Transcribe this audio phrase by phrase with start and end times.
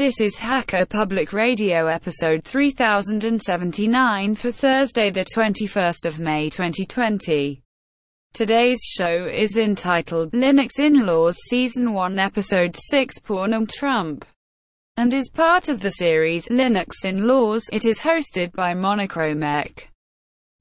[0.00, 7.62] This is Hacker Public Radio episode 3079 for Thursday the 21st of May 2020.
[8.32, 14.24] Today's show is entitled Linux In-Laws Season 1 Episode 6 Porn and Trump
[14.96, 17.68] and is part of the series Linux In-Laws.
[17.70, 19.82] It is hosted by Monochromec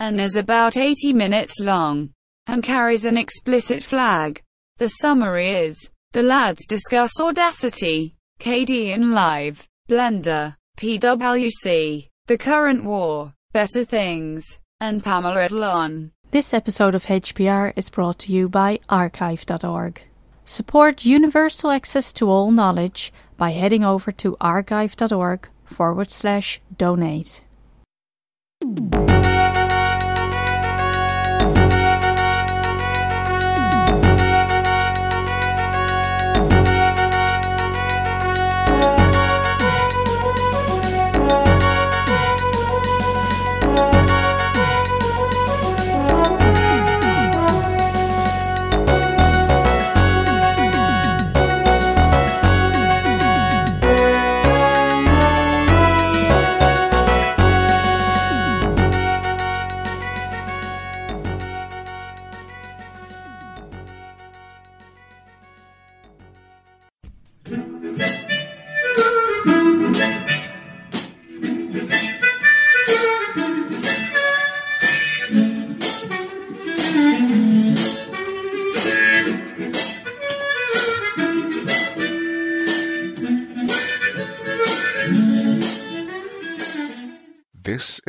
[0.01, 2.09] and is about 80 minutes long
[2.47, 4.43] and carries an explicit flag.
[4.79, 14.59] The summary is, the lads discuss Audacity, KDEnlive, Blender, PWC, the current war, better things,
[14.79, 16.11] and Pamela Adlon.
[16.31, 20.01] This episode of HPR is brought to you by archive.org.
[20.45, 27.41] Support universal access to all knowledge by heading over to archive.org forward slash donate.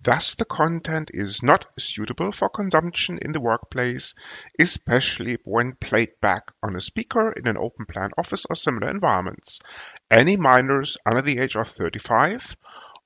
[0.00, 4.14] Thus, the content is not suitable for consumption in the workplace,
[4.58, 9.58] especially when played back on a speaker in an open plan office or similar environments.
[10.10, 12.56] Any minors under the age of 35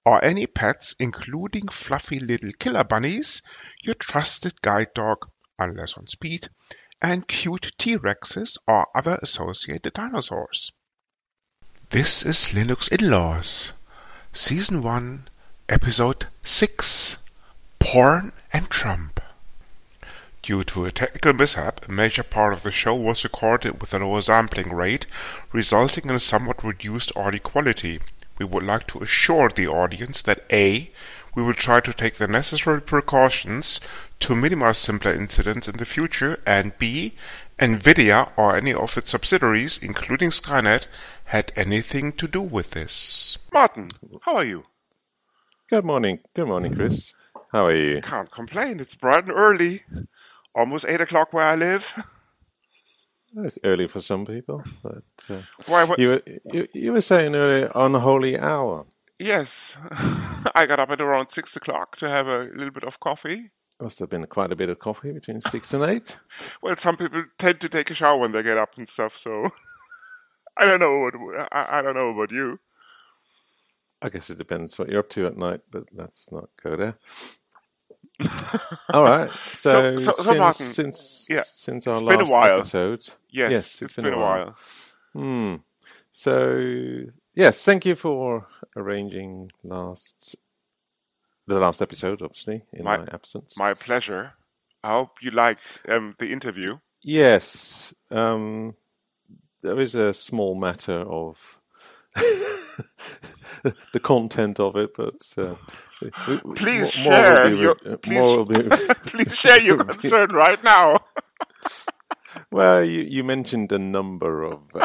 [0.04, 3.40] or any pets, including fluffy little killer bunnies,
[3.82, 6.48] your trusted guide dog, unless on speed,
[7.00, 10.70] and cute T-Rexes or other associated dinosaurs.
[11.90, 13.72] This is Linux In-Laws,
[14.32, 15.28] Season 1,
[15.70, 17.18] Episode 6
[17.78, 19.20] Porn and Trump.
[20.42, 24.00] Due to a technical mishap, a major part of the show was recorded with a
[24.00, 25.06] lower sampling rate,
[25.52, 28.00] resulting in a somewhat reduced audio quality.
[28.36, 30.90] We would like to assure the audience that A.
[31.36, 33.78] We will try to take the necessary precautions
[34.18, 37.14] to minimize similar incidents in the future, and B.
[37.60, 40.88] NVIDIA or any of its subsidiaries, including Skynet,
[41.26, 43.38] had anything to do with this.
[43.52, 43.86] Martin,
[44.22, 44.64] how are you?
[45.70, 46.18] Good morning.
[46.34, 47.12] Good morning, Chris.
[47.52, 48.00] How are you?
[48.02, 48.80] Can't complain.
[48.80, 49.82] It's bright and early.
[50.52, 51.82] Almost 8 o'clock where I live.
[53.34, 56.00] That's early for some people, but uh, Why, what?
[56.00, 58.84] you, were, you you were saying earlier unholy hour.
[59.20, 59.46] Yes.
[60.56, 63.52] I got up at around 6 o'clock to have a little bit of coffee.
[63.80, 66.18] Must have been quite a bit of coffee between six and eight.
[66.62, 69.50] Well, some people tend to take a shower when they get up and stuff, so
[70.58, 71.14] I don't know what
[71.52, 72.58] I, I don't know about you.
[74.02, 76.98] I guess it depends what you're up to at night, but let's not go there.
[78.92, 79.30] All right.
[79.46, 82.52] So, So- so- since Martin, since yeah, since our last while.
[82.58, 84.56] episode, Yes, Yes, it's been, a while.
[85.12, 85.56] Hmm.
[86.12, 88.46] So yes, thank you for
[88.76, 90.36] arranging last
[91.46, 93.56] the last episode, obviously in My- my, absence.
[93.56, 94.32] My pleasure.
[94.82, 96.78] I hope you liked um, the interview.
[97.04, 98.74] Yes, um,
[99.62, 101.58] there is a small matter of
[103.92, 105.54] the content of it, but uh,
[106.00, 108.62] Please more share be, your- uh, please- more be
[109.10, 110.98] Please share your concern right now.
[112.50, 114.60] Well, you, you mentioned a number of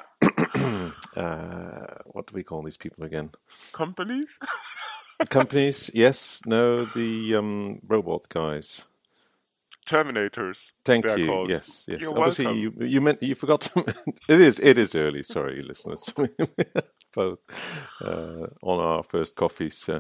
[1.16, 3.32] uh, what do we call these people again?
[3.72, 4.28] Companies?
[5.30, 5.90] Companies?
[5.94, 8.84] Yes, no, the um, robot guys.
[9.90, 10.56] Terminators.
[10.86, 11.28] Thank you.
[11.28, 11.50] called.
[11.50, 12.02] Yes, yes.
[12.02, 12.62] You're Obviously, welcome.
[12.82, 13.62] you you meant you forgot.
[13.62, 13.80] To,
[14.30, 15.24] it is it is early.
[15.24, 16.14] Sorry, listeners.
[17.14, 17.40] Both
[18.02, 19.90] uh, on our first coffees.
[19.90, 20.00] Uh,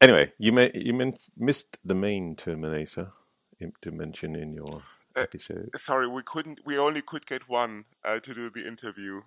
[0.00, 3.12] anyway, you may you meant, missed the main Terminator
[3.60, 4.82] in- to mention in your
[5.14, 5.68] Uh, episode.
[5.86, 6.58] Sorry, we couldn't.
[6.66, 9.20] We only could get one uh, to do the interview.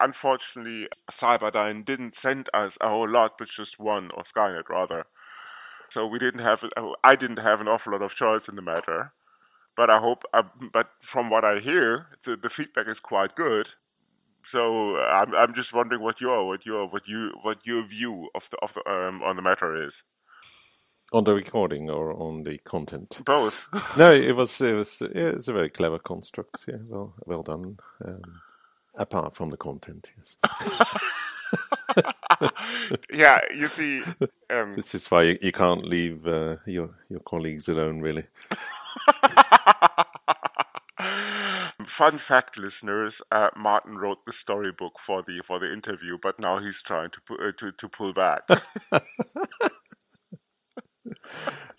[0.00, 0.88] unfortunately,
[1.22, 5.04] Cyberdyne didn't send us a whole lot, but just one, or Skynet rather.
[5.94, 6.58] So we didn't have,
[7.04, 9.12] I didn't have an awful lot of choice in the matter.
[9.78, 10.42] But I hope, uh,
[10.72, 13.68] but from what I hear, the, the feedback is quite good.
[14.50, 18.28] So uh, I'm, I'm just wondering what your, what your, what you, what your view
[18.34, 19.92] of the, of the, um, on the matter is.
[21.12, 23.20] On the recording or on the content?
[23.24, 23.68] Both.
[23.96, 26.64] no, it was it was it's a very clever construct.
[26.66, 27.78] Yeah, well well done.
[28.04, 28.40] Um,
[28.96, 30.36] apart from the content, yes.
[33.12, 34.00] yeah, you see,
[34.50, 38.24] um, this is why you, you can't leave uh, your your colleagues alone, really.
[41.96, 46.58] Fun fact, listeners: uh, Martin wrote the storybook for the for the interview, but now
[46.58, 48.42] he's trying to uh, to to pull back.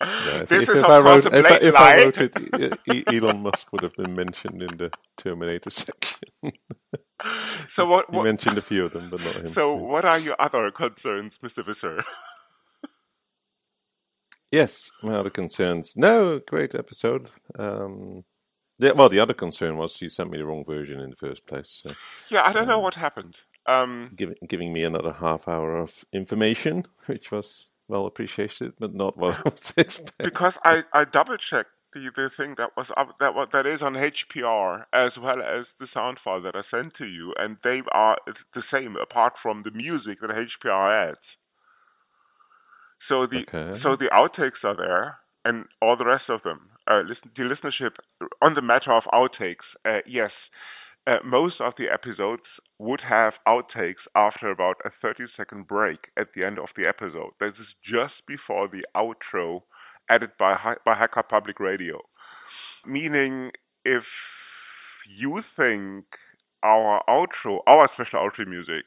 [0.02, 4.62] If, if, if I wrote, if I wrote it, Elon Musk would have been mentioned
[4.62, 6.30] in the Terminator section.
[7.76, 9.52] so what, what, you mentioned a few of them, but not him.
[9.54, 9.80] So, yeah.
[9.80, 11.64] what are your other concerns, Mr.
[11.64, 12.02] Visser?
[14.52, 15.94] yes, my other concerns.
[15.96, 17.30] No, great episode.
[17.58, 18.24] Um,
[18.78, 21.46] yeah, well, the other concern was you sent me the wrong version in the first
[21.46, 21.80] place.
[21.82, 21.92] So,
[22.30, 23.36] yeah, I don't um, know what happened.
[23.66, 29.18] Um, giving giving me another half hour of information, which was well appreciated, but not
[29.18, 30.24] what I was expecting.
[30.24, 33.80] Because I, I double checked the, the thing that was up that what that is
[33.82, 37.80] on HPR as well as the sound file that I sent to you, and they
[37.92, 38.16] are
[38.54, 41.26] the same apart from the music that HPR adds.
[43.08, 43.80] So the okay.
[43.82, 46.70] so the outtakes are there, and all the rest of them.
[46.86, 47.96] Uh, listen, the listenership
[48.42, 49.66] on the matter of outtakes.
[49.84, 50.30] Uh, yes,
[51.06, 52.46] uh, most of the episodes
[52.78, 57.32] would have outtakes after about a 30 second break at the end of the episode.
[57.40, 59.62] This is just before the outro
[60.10, 62.00] added by, by Hacker Public Radio.
[62.86, 63.52] Meaning,
[63.84, 64.02] if
[65.18, 66.04] you think
[66.62, 68.86] our outro, our special outro music,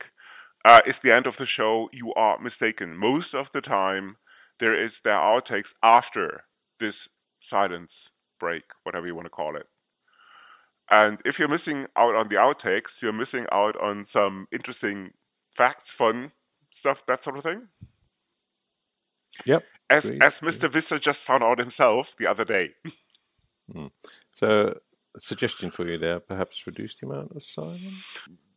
[0.66, 2.96] uh, is the end of the show, you are mistaken.
[2.98, 4.18] Most of the time,
[4.60, 6.44] there is there are outtakes after
[6.80, 6.94] this
[7.50, 7.92] silence
[8.40, 9.68] break, whatever you want to call it.
[10.90, 15.12] And if you're missing out on the outtakes, you're missing out on some interesting
[15.58, 16.32] facts, fun
[16.80, 17.68] stuff, that sort of thing.
[19.46, 19.64] Yep.
[19.90, 20.72] As as Mr.
[20.72, 22.70] Visser just found out himself the other day.
[23.72, 23.88] Hmm.
[24.34, 24.78] So,
[25.16, 27.82] a suggestion for you there: perhaps reduce the amount of silence.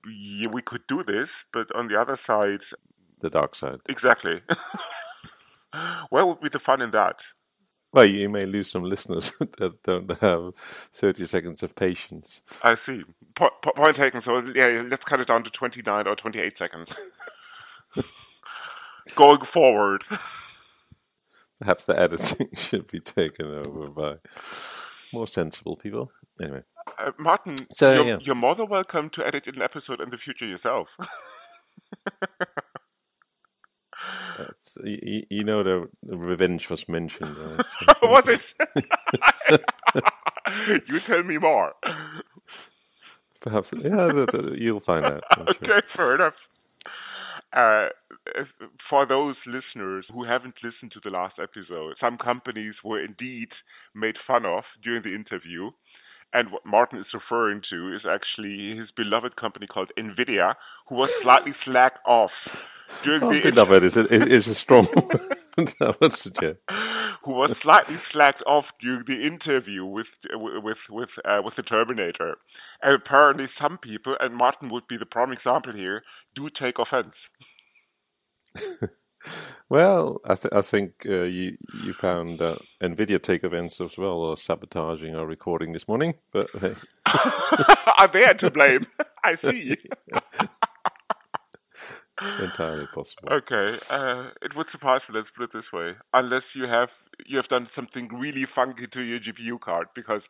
[0.04, 2.58] Yeah, we could do this, but on the other side,
[3.20, 3.78] the dark side.
[3.88, 4.40] Exactly.
[6.10, 7.16] Where would be the fun in that?
[7.92, 10.52] Well, you may lose some listeners that don't have
[10.92, 12.42] 30 seconds of patience.
[12.62, 13.02] I see.
[13.38, 14.22] Po- po- point taken.
[14.24, 16.88] So, yeah, let's cut it down to 29 or 28 seconds.
[19.14, 20.02] Going forward.
[21.60, 24.16] Perhaps the editing should be taken over by
[25.12, 26.10] more sensible people.
[26.40, 26.62] Anyway.
[26.98, 28.18] Uh, Martin, so, you're, yeah.
[28.20, 30.88] you're more than welcome to edit an episode in the future yourself.
[34.38, 37.36] That's, you, you, know the, revenge was mentioned.
[37.38, 37.66] Right?
[37.66, 38.40] So, what is?
[40.88, 41.72] you tell me more.
[43.40, 45.24] Perhaps, yeah, the, the, you'll find out.
[45.38, 45.82] okay, sure.
[45.88, 46.34] fair enough.
[47.56, 47.88] Uh,
[48.90, 53.48] for those listeners who haven't listened to the last episode, some companies were indeed
[53.94, 55.70] made fun of during the interview.
[56.34, 60.54] And what Martin is referring to is actually his beloved company called NVIDIA,
[60.88, 62.32] who was slightly slacked off
[63.02, 64.86] during oh, the beloved is a, is a strong
[65.80, 66.58] I would suggest.
[67.26, 72.38] Who was slightly slacked off during the interview with with with uh, with the Terminator,
[72.82, 76.04] and apparently some people, and Martin would be the prime example here,
[76.36, 77.16] do take offense.
[79.68, 84.18] well, I, th- I think uh, you you found uh, Nvidia take offense as well,
[84.18, 86.14] or sabotaging our recording this morning.
[86.30, 86.76] But hey.
[87.06, 88.86] are they to blame?
[89.24, 89.76] I see
[92.40, 93.32] entirely possible.
[93.32, 95.16] Okay, uh, it would surprise me.
[95.18, 96.88] Let's put it this way: unless you have
[97.24, 100.22] you have done something really funky to your GPU card, because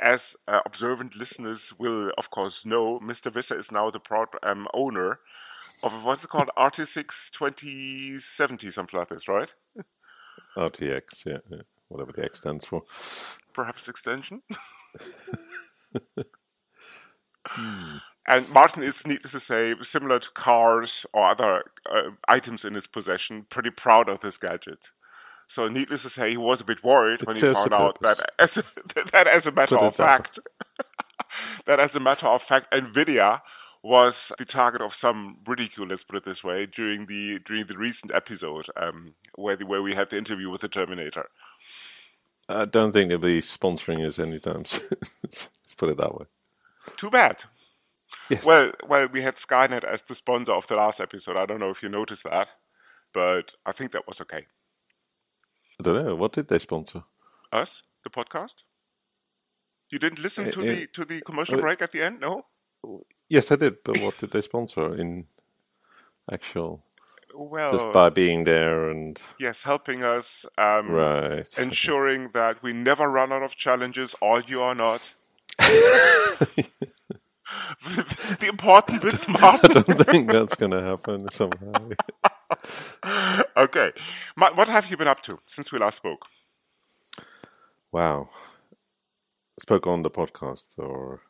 [0.00, 3.32] as uh, observant listeners will of course know, Mr.
[3.32, 5.18] Visser is now the proud um, owner
[5.82, 7.06] of what's it called, RTX
[7.38, 9.48] 2070, something like this, right?
[10.56, 12.82] RTX, yeah, yeah, whatever the X stands for.
[13.54, 14.42] Perhaps extension.
[17.46, 17.96] hmm.
[18.26, 22.84] And Martin is, needless to say, similar to cars or other uh, items in his
[22.92, 24.78] possession, pretty proud of this gadget.
[25.54, 28.18] So, needless to say, he was a bit worried it when he found out that,
[28.40, 28.62] as a,
[29.12, 30.38] that, as a matter of fact,
[31.66, 33.40] that as a matter of fact, Nvidia
[33.82, 35.86] was the target of some ridicule.
[35.86, 39.82] Let's put it this way during the during the recent episode um, where the, where
[39.82, 41.28] we had the interview with the Terminator.
[42.48, 44.88] I don't think they'll be sponsoring us anytime soon.
[45.22, 46.26] Let's put it that way.
[47.00, 47.36] Too bad.
[48.30, 48.44] Yes.
[48.44, 51.36] Well, well, we had Skynet as the sponsor of the last episode.
[51.36, 52.48] I don't know if you noticed that,
[53.12, 54.46] but I think that was okay.
[55.80, 56.14] I don't know.
[56.14, 57.04] What did they sponsor?
[57.52, 57.68] Us,
[58.04, 58.54] the podcast.
[59.90, 62.20] You didn't listen uh, to uh, the to the commercial uh, break at the end,
[62.20, 62.46] no?
[63.28, 63.84] Yes, I did.
[63.84, 65.26] But what did they sponsor in
[66.30, 66.84] actual?
[67.36, 70.22] Well, just by being there and yes, helping us,
[70.56, 75.02] um, right, ensuring that we never run out of challenges, all you or not.
[78.40, 79.70] the important bit, Martin.
[79.76, 81.90] I don't think that's going to happen somehow.
[83.56, 83.90] okay,
[84.36, 86.20] what have you been up to since we last spoke?
[87.92, 88.28] Wow,
[89.60, 91.22] spoke on the podcast or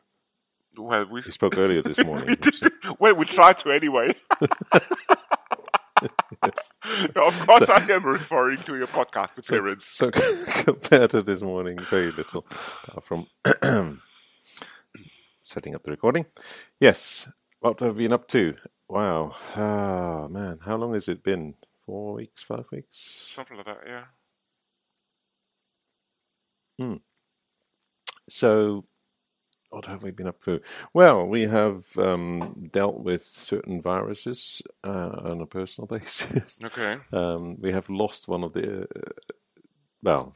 [0.77, 2.35] well, we, we spoke earlier this morning.
[2.99, 4.13] well, we tried to anyway.
[6.01, 6.71] yes.
[7.15, 9.85] of course, I am referring to your podcast appearance.
[9.85, 12.45] So, so compared to this morning, very little
[13.01, 13.27] from
[15.41, 16.25] setting up the recording.
[16.79, 17.27] Yes,
[17.59, 18.55] what have you been up to?
[18.87, 21.55] Wow, oh, man, how long has it been?
[21.85, 23.31] Four weeks, five weeks?
[23.35, 24.03] Something like that, yeah.
[26.79, 26.95] Hmm.
[28.27, 28.85] So,
[29.69, 30.61] what have we been up to?
[30.93, 36.57] Well, we have um, dealt with certain viruses uh, on a personal basis.
[36.63, 36.97] Okay.
[37.11, 39.33] Um, we have lost one of the, uh,
[40.01, 40.35] well,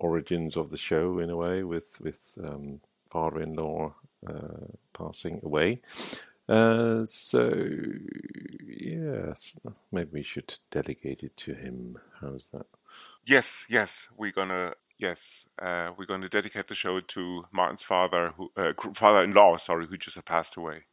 [0.00, 3.94] origins of the show in a way with with um, father-in-law
[4.28, 5.80] uh, passing away.
[6.48, 7.52] Uh, so
[8.66, 9.54] yes,
[9.92, 11.98] maybe we should delegate it to him.
[12.20, 12.66] How's that?
[13.26, 15.18] Yes, yes, we're gonna yes
[15.60, 19.96] uh, we're going to dedicate the show to Martin's father, who, uh, father-in-law, sorry, who
[19.96, 20.84] just passed away.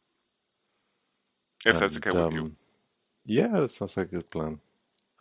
[1.64, 2.40] If and, that's okay um, with you.
[2.40, 2.56] Um,
[3.24, 4.60] yeah, that sounds like a good plan.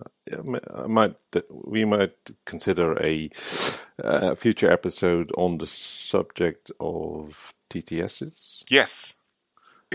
[0.02, 1.16] Uh, I might
[1.50, 3.30] we might consider a
[4.04, 8.64] uh, future episode on the subject of TTSs.
[8.70, 8.90] Yes,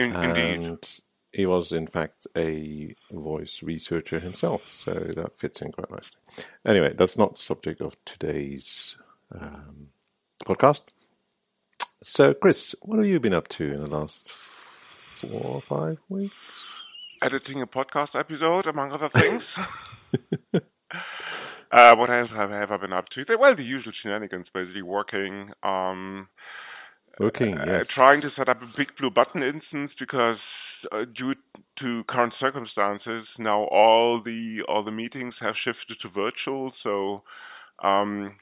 [0.00, 0.88] in, indeed.
[1.32, 6.16] He was, in fact, a voice researcher himself, so that fits in quite nicely.
[6.64, 8.96] Anyway, that's not the subject of today's
[9.32, 9.90] um,
[10.44, 10.82] podcast.
[12.02, 14.32] So, Chris, what have you been up to in the last
[15.20, 16.34] four or five weeks?
[17.22, 19.44] Editing a podcast episode, among other things.
[21.70, 23.24] uh, what else have, have I been up to?
[23.38, 25.50] Well, the usual shenanigans, basically working.
[25.62, 26.28] Um,
[27.20, 27.88] working, uh, yes.
[27.88, 30.38] Trying to set up a big blue button instance because
[30.90, 31.34] uh, due
[31.80, 36.72] to current circumstances, now all the all the meetings have shifted to virtual.
[36.82, 37.22] So
[37.86, 38.36] um,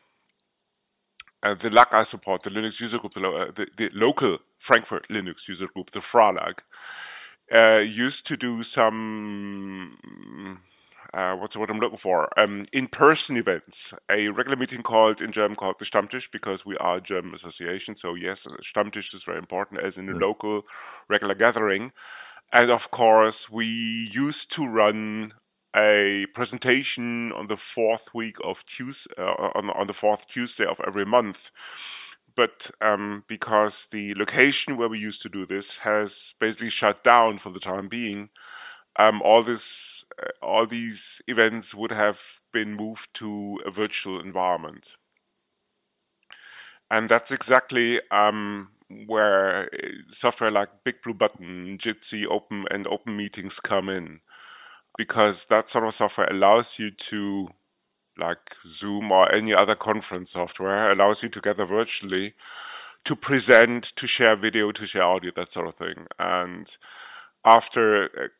[1.42, 5.06] uh, the LUG I support, the Linux user group, the, uh, the, the, local Frankfurt
[5.10, 6.54] Linux user group, the FraLUG,
[7.54, 10.60] uh, used to do some
[11.14, 12.28] uh, what's word I'm looking for?
[12.38, 13.76] Um, in-person events.
[14.10, 17.96] A regular meeting called in German called the Stammtisch because we are a German association.
[18.00, 18.36] So yes,
[18.74, 20.62] Stammtisch is very important as in a local
[21.08, 21.92] regular gathering.
[22.52, 23.66] And of course, we
[24.12, 25.32] used to run
[25.76, 30.76] a presentation on the fourth week of Tuesday, uh, on, on the fourth Tuesday of
[30.86, 31.36] every month.
[32.36, 36.08] But um, because the location where we used to do this has
[36.40, 38.28] basically shut down for the time being,
[38.98, 39.60] um, all this,
[40.42, 42.16] all these events would have
[42.52, 44.84] been moved to a virtual environment,
[46.90, 48.68] and that's exactly um,
[49.06, 49.66] where uh,
[50.20, 54.20] software like Big Blue Button, Jitsi, Open and Open Meetings come in
[54.96, 57.48] because that sort of software allows you to,
[58.18, 58.38] like
[58.80, 62.34] Zoom or any other conference software, allows you to gather virtually,
[63.06, 66.06] to present, to share video, to share audio, that sort of thing.
[66.18, 66.66] And
[67.46, 68.32] after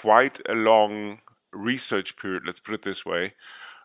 [0.00, 1.18] quite a long
[1.52, 3.32] research period, let's put it this way,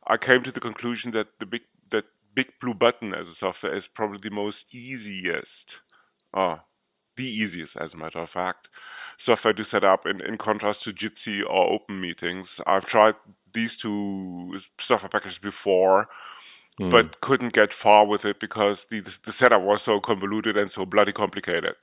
[0.07, 1.61] I came to the conclusion that the big
[1.91, 5.65] that Big Blue Button as a software is probably the most easiest,
[6.35, 6.57] oh,
[7.17, 8.67] the easiest as a matter of fact,
[9.25, 12.47] software to set up in, in contrast to Jitsi or Open Meetings.
[12.65, 13.15] I've tried
[13.53, 16.07] these two software packages before,
[16.79, 16.91] mm.
[16.91, 20.85] but couldn't get far with it because the, the setup was so convoluted and so
[20.85, 21.75] bloody complicated.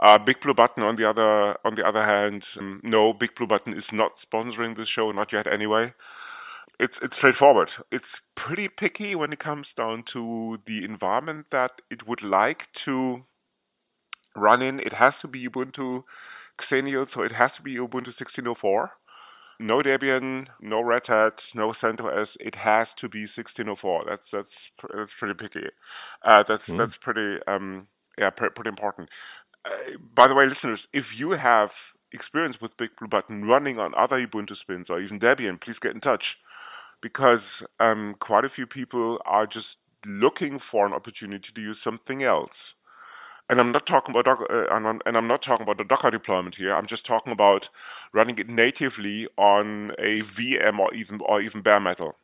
[0.00, 3.46] Uh, Big Blue Button, on the other on the other hand, um, no, Big Blue
[3.46, 5.92] Button is not sponsoring this show, not yet anyway.
[6.80, 7.70] It's it's straightforward.
[7.92, 8.04] It's
[8.36, 13.22] pretty picky when it comes down to the environment that it would like to
[14.34, 14.80] run in.
[14.80, 16.02] It has to be Ubuntu
[16.70, 18.88] Xenial, so it has to be Ubuntu 16.04.
[19.60, 22.26] No Debian, no Red Hat, no CentOS.
[22.40, 24.00] It has to be 16.04.
[24.08, 24.48] That's that's
[24.80, 25.66] that's pretty picky.
[26.24, 26.78] Uh, that's mm.
[26.78, 27.86] that's pretty um,
[28.18, 29.08] yeah pretty important.
[29.64, 31.70] Uh, by the way, listeners, if you have
[32.12, 35.94] experience with Big Blue Button running on other Ubuntu spins or even Debian, please get
[35.94, 36.24] in touch
[37.00, 37.40] because
[37.80, 39.66] um, quite a few people are just
[40.06, 42.56] looking for an opportunity to use something else.
[43.48, 46.10] and I'm not talking about uh, and, I'm, and I'm not talking about the Docker
[46.10, 46.74] deployment here.
[46.74, 47.62] I'm just talking about
[48.12, 52.16] running it natively on a VM or even or even bare metal.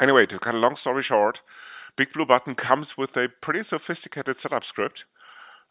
[0.00, 1.38] Anyway, to cut a long story short,
[1.96, 5.00] Big Blue Button comes with a pretty sophisticated setup script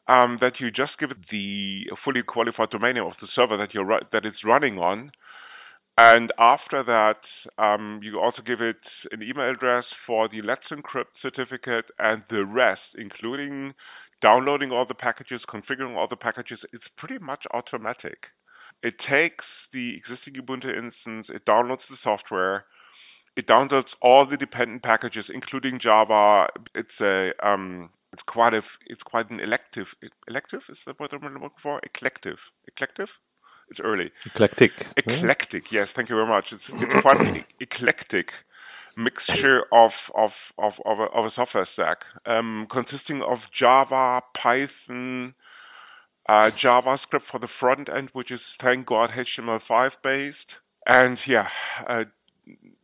[0.07, 3.73] um, that you just give it the fully qualified domain name of the server that
[3.73, 5.11] you're that it's running on,
[5.97, 7.21] and after that,
[7.61, 8.81] um, you also give it
[9.11, 13.73] an email address for the Let's Encrypt certificate and the rest, including
[14.21, 16.59] downloading all the packages, configuring all the packages.
[16.73, 18.25] It's pretty much automatic.
[18.81, 22.65] It takes the existing Ubuntu instance, it downloads the software,
[23.35, 26.47] it downloads all the dependent packages, including Java.
[26.73, 29.87] It's a um, it's quite a it's quite an elective
[30.27, 31.81] elective is that what I'm looking for?
[31.83, 33.09] Eclective, eclective.
[33.69, 34.11] It's early.
[34.25, 34.71] Eclectic.
[34.97, 35.71] Eclectic.
[35.71, 36.51] Yes, thank you very much.
[36.51, 38.27] It's, it's quite an eclectic
[38.95, 45.33] mixture of of of of a, of a software stack um, consisting of Java, Python,
[46.29, 50.37] uh, JavaScript for the front end, which is thank God HTML5 based,
[50.85, 51.47] and yeah,
[51.87, 52.03] uh,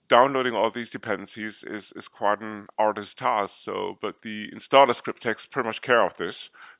[0.10, 3.52] downloading all these dependencies is, is quite an artist's task.
[3.64, 6.36] So, but the installer script takes pretty much care of this.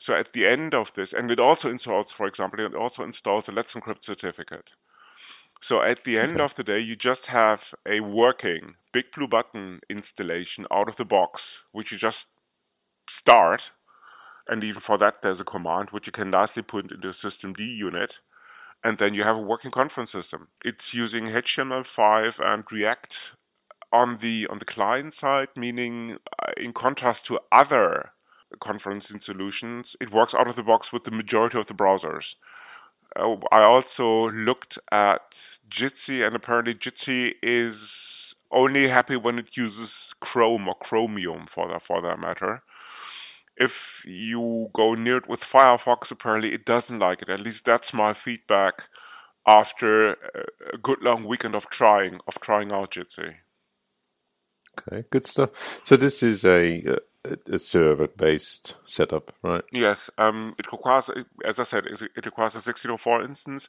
[0.06, 3.46] So at the end of this, and it also installs, for example, it also installs
[3.48, 4.66] a Let's Encrypt certificate.
[5.68, 6.44] So at the end okay.
[6.44, 11.06] of the day, you just have a working Big Blue Button installation out of the
[11.06, 11.42] box,
[11.74, 12.18] which you just
[13.22, 13.62] start.
[14.48, 17.60] And even for that, there's a command which you can nicely put into a systemd
[17.60, 18.10] unit
[18.84, 20.48] and then you have a working conference system.
[20.64, 23.12] It's using HTML5 and React
[23.92, 28.12] on the on the client side, meaning uh, in contrast to other
[28.64, 32.26] conferencing solutions, it works out of the box with the majority of the browsers.
[33.16, 35.22] Uh, I also looked at
[35.70, 37.76] Jitsi, and apparently Jitsi is
[38.52, 39.90] only happy when it uses
[40.22, 42.62] Chrome or Chromium for that for that matter
[43.60, 43.72] if
[44.06, 47.30] you go near it with Firefox, apparently it doesn't like it.
[47.30, 48.76] At least that's my feedback
[49.46, 53.36] after a good long weekend of trying of trying out Jitsi.
[54.80, 55.82] Okay, good stuff.
[55.84, 56.98] So this is a
[57.52, 59.64] a server-based setup, right?
[59.74, 59.98] Yes.
[60.18, 61.04] Um, it requires,
[61.46, 63.64] as I said, it requires a 1604 instance.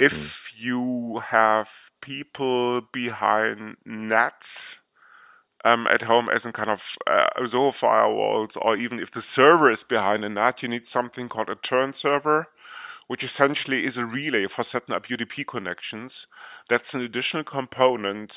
[0.00, 0.26] If mm.
[0.60, 1.66] you have
[2.02, 4.34] people behind NATs
[5.64, 9.72] um, at home as in kind of uh, Azure firewalls, or even if the server
[9.72, 12.46] is behind a NAT, you need something called a turn server,
[13.08, 16.12] which essentially is a relay for setting up UDP connections.
[16.68, 18.30] That's an additional component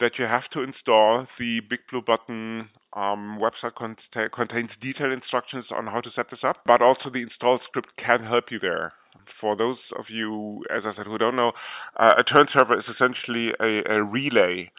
[0.00, 1.26] that you have to install.
[1.38, 6.40] The Big Blue Button um, website cont- contains detailed instructions on how to set this
[6.44, 8.92] up, but also the install script can help you there.
[9.40, 11.52] For those of you, as I said, who don't know,
[11.98, 14.70] uh, a turn server is essentially a, a relay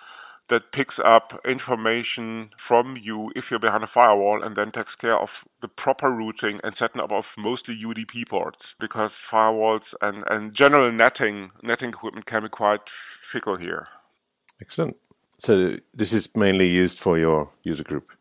[0.50, 5.18] that picks up information from you if you're behind a firewall and then takes care
[5.18, 5.30] of
[5.62, 10.92] the proper routing and setting up of mostly UDP ports because firewalls and, and general
[10.92, 12.82] netting netting equipment can be quite
[13.34, 13.88] fickle here.
[14.62, 14.96] Excellent.
[15.38, 18.12] So this is mainly used for your user group.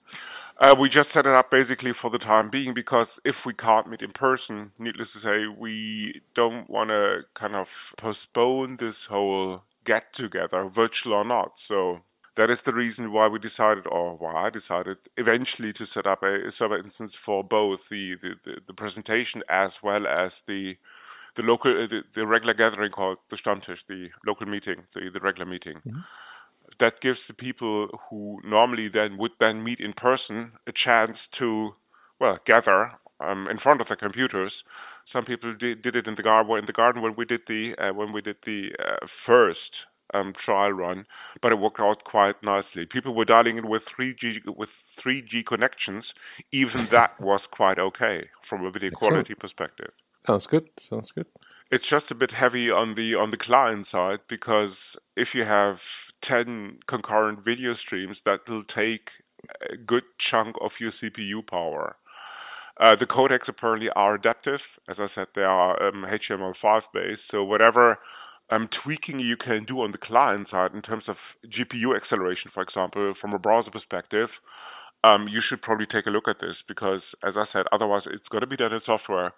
[0.60, 3.88] Uh, we just set it up basically for the time being because if we can't
[3.88, 7.66] meet in person, needless to say, we don't want to kind of
[8.00, 11.52] postpone this whole get together, virtual or not.
[11.68, 12.00] So
[12.37, 16.23] that is the reason why we decided, or why I decided, eventually to set up
[16.23, 20.75] a, server instance for both the, the, the, the, presentation as well as the
[21.37, 25.20] the local uh, the, the, regular gathering called the Stammtisch, the local meeting, the, the
[25.20, 25.79] regular meeting.
[25.79, 26.01] Mm-hmm.
[26.81, 31.70] That gives the people who normally then would then meet in person a chance to
[32.20, 34.53] well gather um, in front of the computers.
[35.12, 37.75] Some people did, did it in the garden in the garden when we did the
[37.79, 39.70] uh, when we did the uh, first
[40.12, 41.06] um, trial run,
[41.40, 42.86] but it worked out quite nicely.
[42.90, 44.68] People were dialing in with 3G with
[45.04, 46.04] 3G connections.
[46.52, 49.90] Even that was quite okay from a video quality perspective.
[50.26, 50.68] Sounds good.
[50.78, 51.26] Sounds good.
[51.70, 54.76] It's just a bit heavy on the on the client side because
[55.16, 55.76] if you have
[56.28, 59.08] 10 concurrent video streams, that will take
[59.70, 61.96] a good chunk of your CPU power.
[62.80, 64.60] Uh, the codecs apparently are adaptive.
[64.88, 67.22] As I said, they are um, HTML5 based.
[67.30, 67.98] So whatever
[68.50, 72.62] um, tweaking you can do on the client side in terms of GPU acceleration, for
[72.62, 74.28] example, from a browser perspective,
[75.02, 78.28] um, you should probably take a look at this because, as I said, otherwise it's
[78.30, 79.33] going to be done in software,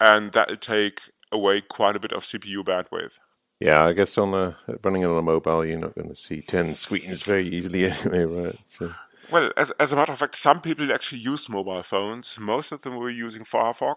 [0.00, 0.98] and that will take
[1.32, 3.14] away quite a bit of CPU bandwidth.
[3.60, 6.74] Yeah, I guess on a running on a mobile, you're not going to see ten
[6.74, 8.58] screens very easily anyway, right?
[8.64, 8.92] So.
[9.32, 12.26] Well, as, as a matter of fact, some people actually use mobile phones.
[12.38, 13.96] Most of them were using Firefox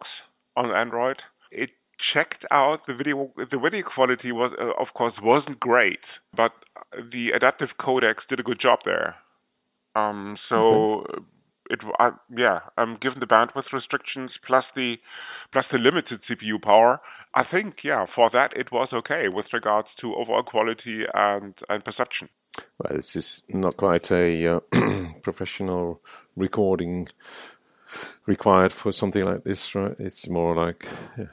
[0.55, 1.17] on Android.
[1.51, 1.69] It
[2.13, 5.99] checked out the video the video quality was uh, of course wasn't great
[6.35, 6.51] but
[7.12, 9.15] the adaptive codecs did a good job there
[9.95, 11.03] um, so
[11.69, 14.95] it uh, yeah, um, given the bandwidth restrictions plus the
[15.51, 16.99] plus the limited CPU power,
[17.35, 21.85] I think yeah, for that it was okay with regards to overall quality and and
[21.85, 22.29] perception.
[22.79, 24.59] Well, this is not quite a uh,
[25.21, 26.01] professional
[26.35, 27.07] recording
[28.25, 29.95] required for something like this, right?
[29.99, 31.25] It's more like yeah,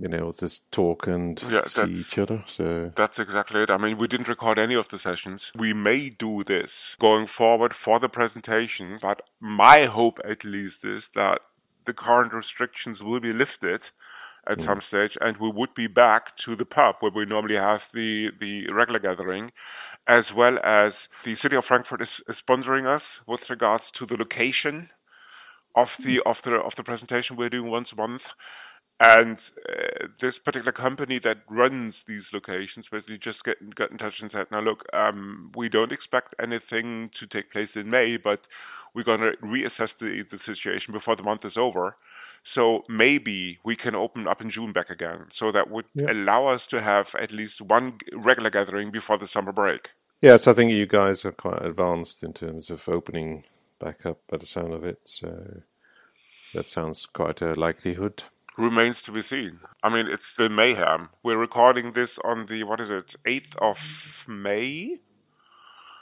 [0.00, 2.42] you know, just talk and Yeah, see each other.
[2.46, 3.70] So That's exactly it.
[3.70, 5.42] I mean, we didn't record any of the sessions.
[5.58, 11.02] We may do this going forward for the presentation, but my hope at least is
[11.14, 11.40] that
[11.86, 13.82] the current restrictions will be lifted
[14.48, 14.66] at mm.
[14.66, 18.28] some stage and we would be back to the pub where we normally have the,
[18.40, 19.50] the regular gathering,
[20.08, 20.92] as well as
[21.24, 24.88] the city of Frankfurt is, is sponsoring us with regards to the location
[25.76, 26.30] of the mm.
[26.30, 28.22] of the of the presentation we're doing once a month.
[29.00, 34.12] And uh, this particular company that runs these locations basically just get, got in touch
[34.20, 38.40] and said, now look, um, we don't expect anything to take place in May, but
[38.94, 41.96] we're going to reassess the, the situation before the month is over.
[42.54, 45.26] So maybe we can open up in June back again.
[45.38, 46.10] So that would Yeah.
[46.10, 49.88] allow us to have at least one regular gathering before the summer break.
[50.20, 53.44] yes, I think you guys are quite advanced in terms of opening
[53.78, 55.00] back up by the sound of it.
[55.04, 55.62] So
[56.54, 58.24] that sounds quite a likelihood.
[58.58, 59.60] Remains to be seen.
[59.84, 61.10] I mean, it's still mayhem.
[61.24, 63.76] We're recording this on the what is it, eighth of
[64.28, 64.96] May.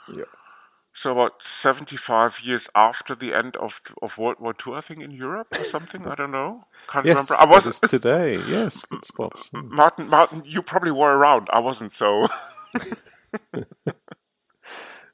[0.07, 0.23] Yeah.
[1.03, 1.33] So about
[1.63, 5.65] seventy-five years after the end of of World War II, I think in Europe or
[5.71, 6.07] something.
[6.07, 6.65] I don't know.
[6.91, 7.35] Can't Yes, remember.
[7.35, 8.41] I was today.
[8.41, 9.51] Yes, good spot.
[9.53, 10.09] Martin.
[10.09, 11.49] Martin, you probably were around.
[11.53, 11.93] I wasn't.
[11.99, 12.27] So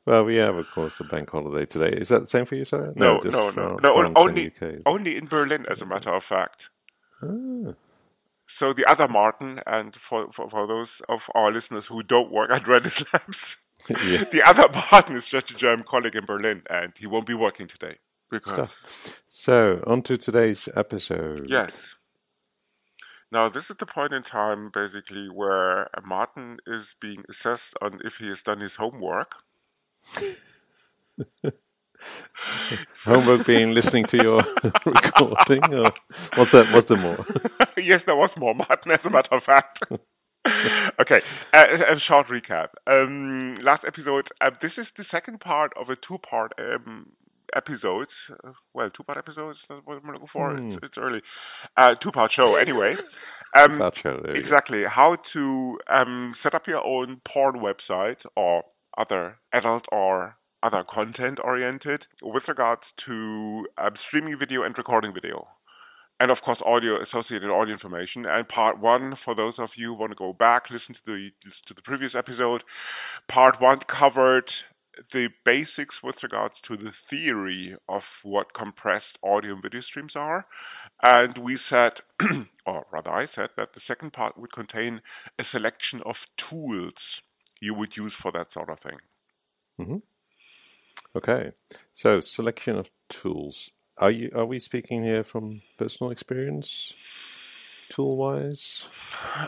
[0.05, 1.97] Well, we have, of course, a bank holiday today.
[1.97, 2.93] Is that the same for you, sir?
[2.95, 3.89] no, no, no, no.
[3.91, 4.51] France Only
[4.85, 6.57] only in Berlin, as a matter of fact.
[7.21, 7.73] Ah,
[8.59, 12.49] So the other Martin, and for, for, for those of our listeners who don't work
[12.51, 13.37] at Redis Labs,
[13.89, 17.33] yeah, the other Martin is just a German colleague in Berlin, and he won't be
[17.33, 17.97] working today.
[18.31, 19.21] Because, stuff.
[19.27, 21.47] So, on to today's episode.
[21.49, 21.71] Yes.
[23.31, 28.13] Now, this is the point in time, basically, where Martin is being assessed on if
[28.19, 29.29] he has done his homework.
[33.05, 34.41] Homework being listening to your
[34.85, 35.91] recording, or
[36.35, 36.71] what's that?
[36.73, 37.25] What's the more?
[37.77, 39.79] yes, there was more, Martin, as a matter of fact.
[41.01, 41.21] okay,
[41.53, 42.69] uh, a short recap.
[42.87, 47.07] Um, last episode, uh, this is the second part of a two part um,
[47.55, 48.07] episode.
[48.43, 49.57] Uh, well, two part episodes.
[49.57, 50.55] is not what I'm looking for.
[50.55, 50.73] Hmm.
[50.73, 51.21] It's, it's early.
[51.77, 52.95] Uh, two part show, anyway.
[53.57, 54.47] Um, show, there you go.
[54.47, 54.83] Exactly.
[54.87, 58.63] How to um, set up your own porn website or
[58.97, 65.47] other adult or other content oriented with regards to um, streaming video and recording video.
[66.19, 68.25] And of course, audio, associated audio information.
[68.25, 71.29] And part one, for those of you who want to go back, listen to the
[71.67, 72.63] to the previous episode.
[73.29, 74.49] Part one covered
[75.11, 80.45] the basics with regards to the theory of what compressed audio and video streams are.
[81.03, 81.91] And we said,
[82.65, 85.01] or rather, I said that the second part would contain
[85.39, 86.15] a selection of
[86.49, 86.93] tools
[87.61, 88.99] you would use for that sort of thing.
[91.15, 91.51] Okay,
[91.93, 93.69] so selection of tools.
[93.97, 94.29] Are you?
[94.35, 96.93] Are we speaking here from personal experience,
[97.89, 98.89] tool wise?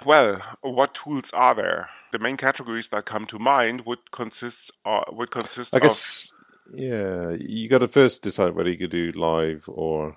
[0.06, 1.89] Well, what tools are there?
[2.13, 6.32] The main categories that come to mind would consist uh, would consist I of guess.
[6.73, 10.15] Yeah, you got to first decide whether you could do live or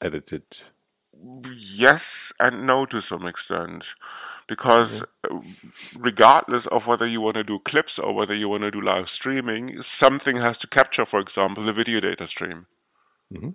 [0.00, 0.44] edited.
[1.76, 2.00] yes
[2.38, 3.84] and no to some extent.
[4.48, 5.02] Because
[5.98, 9.06] regardless of whether you want to do clips or whether you want to do live
[9.18, 12.66] streaming, something has to capture, for example, the video data stream.
[13.32, 13.54] Mhm.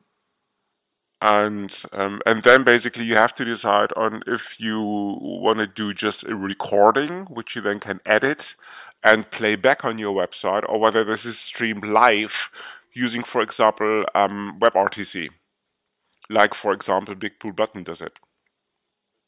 [1.22, 5.94] And um, and then basically you have to decide on if you want to do
[5.94, 8.40] just a recording, which you then can edit
[9.04, 12.32] and play back on your website, or whether this is streamed live
[12.94, 15.30] using, for example, um, WebRTC,
[16.30, 18.14] like for example, Big Blue Button does it.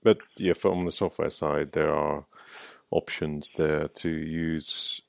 [0.04, 2.26] But yeah, from the software side, there are
[2.90, 5.02] options there to use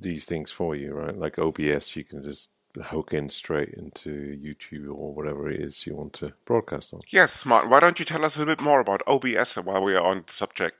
[0.00, 1.16] these things for you, right?
[1.16, 2.48] Like OBS, you can just
[2.84, 4.10] hook in straight into
[4.42, 7.00] YouTube or whatever it is you want to broadcast on.
[7.12, 9.94] Yes, Martin, why don't you tell us a little bit more about OBS while we
[9.94, 10.76] are on the subject?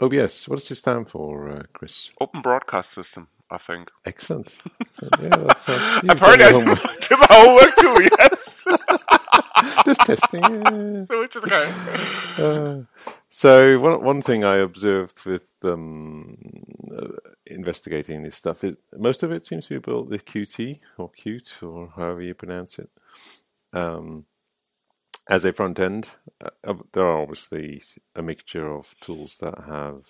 [0.00, 2.10] OBS, what does it stand for, uh, Chris?
[2.20, 3.88] Open Broadcast System, I think.
[4.04, 4.54] Excellent.
[4.80, 5.22] Excellent.
[5.22, 6.00] Yeah, that sounds.
[6.02, 6.82] you've I've heard done I your homework.
[7.08, 8.30] did my homework too, yes.
[9.86, 10.42] Just testing.
[10.42, 11.04] yeah.
[11.08, 12.12] so it's okay.
[12.36, 12.82] Uh,
[13.30, 16.36] so one one thing I observed with um,
[16.94, 17.06] uh,
[17.46, 21.62] investigating this stuff, it, most of it seems to be built with Qt or Qt
[21.62, 22.90] or however you pronounce it.
[23.72, 24.26] Um,
[25.30, 26.10] as a front end,
[26.44, 27.82] uh, uh, there are obviously
[28.14, 30.02] a mixture of tools that have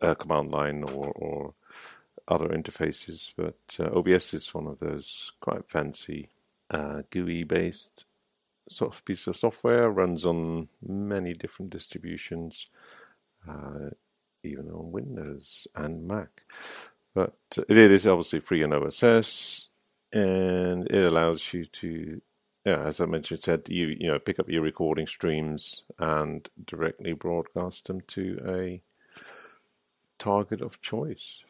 [0.00, 1.54] a command line or, or
[2.26, 6.30] other interfaces, but uh, OBS is one of those quite fancy
[6.70, 8.04] uh, GUI based
[8.68, 9.90] sort of piece of software.
[9.90, 12.66] Runs on many different distributions,
[13.48, 13.90] uh,
[14.44, 16.44] even on Windows and Mac.
[17.14, 19.68] But it is obviously free on OSS,
[20.12, 22.20] and it allows you to
[22.64, 27.14] yeah, as I mentioned, said you you know pick up your recording streams and directly
[27.14, 28.82] broadcast them to a
[30.18, 31.42] target of choice.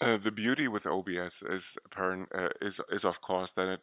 [0.00, 3.80] Uh, the beauty with OBS is apparent uh, is is of course that it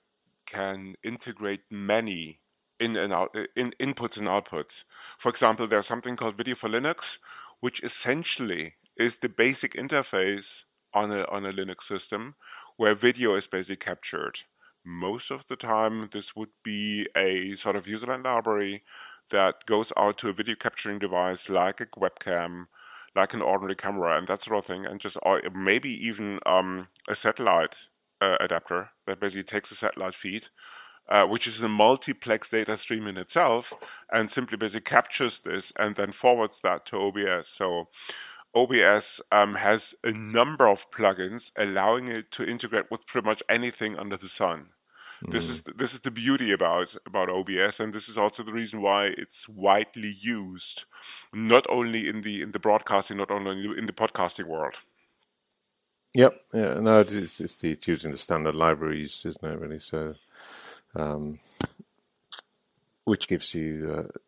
[0.52, 2.40] can integrate many
[2.80, 4.76] in and out in inputs and outputs.
[5.22, 6.98] For example, there's something called Video for Linux,
[7.62, 10.46] which essentially is the basic interface
[10.94, 12.36] on a on a Linux system
[12.78, 14.36] where video is basically captured
[14.86, 18.84] most of the time this would be a sort of userland library
[19.32, 22.66] that goes out to a video capturing device like a webcam,
[23.16, 26.88] like an ordinary camera, and that sort of thing, and just or maybe even um,
[27.10, 27.76] a satellite
[28.22, 30.44] uh, adapter that basically takes a satellite feed,
[31.10, 33.66] uh, which is a multiplex data stream in itself,
[34.12, 37.46] and simply basically captures this and then forwards that to OBS.
[37.58, 37.88] So
[38.56, 43.98] OBS um, has a number of plugins allowing it to integrate with pretty much anything
[43.98, 44.68] under the sun.
[45.26, 45.32] Mm.
[45.32, 48.82] This is this is the beauty about about OBS, and this is also the reason
[48.82, 50.82] why it's widely used,
[51.34, 54.76] not only in the in the broadcasting, not only in the podcasting world.
[56.14, 56.42] Yep.
[56.54, 56.80] Yeah.
[56.80, 59.60] No, it's, it's the it's using the standard libraries, isn't it?
[59.60, 59.80] Really.
[59.80, 60.16] So,
[60.96, 61.40] um,
[63.06, 63.96] which gives you.
[63.98, 64.20] Uh,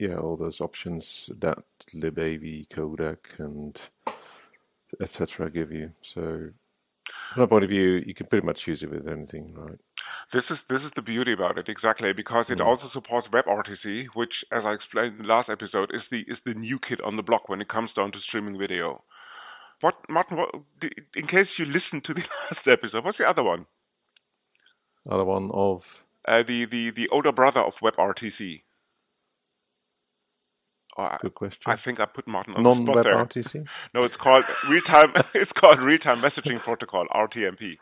[0.00, 1.58] yeah, all those options that
[1.94, 3.78] libav codec and
[5.00, 5.50] etc.
[5.50, 5.92] give you.
[6.00, 6.50] So,
[7.34, 9.78] from that point of view, you can pretty much use it with anything, right?
[10.32, 12.64] This is this is the beauty about it exactly because it mm.
[12.64, 16.54] also supports WebRTC, which, as I explained in the last episode, is the is the
[16.54, 19.02] new kid on the block when it comes down to streaming video.
[19.80, 20.36] What Martin?
[20.36, 20.50] What,
[21.16, 23.66] in case you listened to the last episode, what's the other one?
[25.10, 28.62] Other one of uh, the the the older brother of WebRTC.
[30.96, 31.62] Oh, Good question.
[31.66, 33.24] I think I put Martin on Non the spot there.
[33.24, 33.64] RTC?
[33.94, 35.12] No, it's called real time.
[35.34, 37.78] it's called real time messaging protocol (RTMP).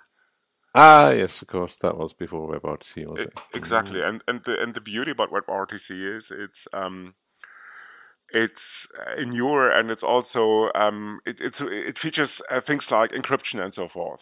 [0.74, 1.76] Ah, yes, of course.
[1.78, 3.28] That was before WebRTC, was it?
[3.28, 3.40] it?
[3.56, 7.14] Exactly, and and the and the beauty about WebRTC is it's um
[8.30, 8.52] it's
[9.16, 13.72] in your and it's also um it it's, it features uh, things like encryption and
[13.74, 14.20] so forth.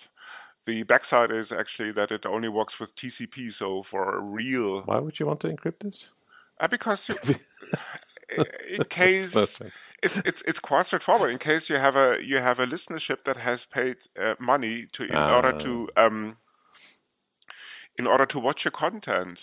[0.66, 4.82] The backside is actually that it only works with TCP, so for real.
[4.82, 6.08] Why would you want to encrypt this?
[6.60, 7.14] Uh, because you,
[8.28, 9.60] in case it's,
[10.02, 11.30] it's it's quite straightforward.
[11.30, 15.04] In case you have a you have a listenership that has paid uh, money to
[15.04, 16.36] in uh, order to um,
[17.98, 19.38] in order to watch your content.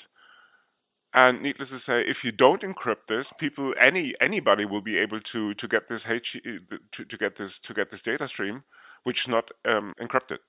[1.15, 5.19] And needless to say, if you don't encrypt this, people any anybody will be able
[5.31, 8.63] to to get this H, to, to get this to get this data stream,
[9.03, 10.39] which is not um, encrypted.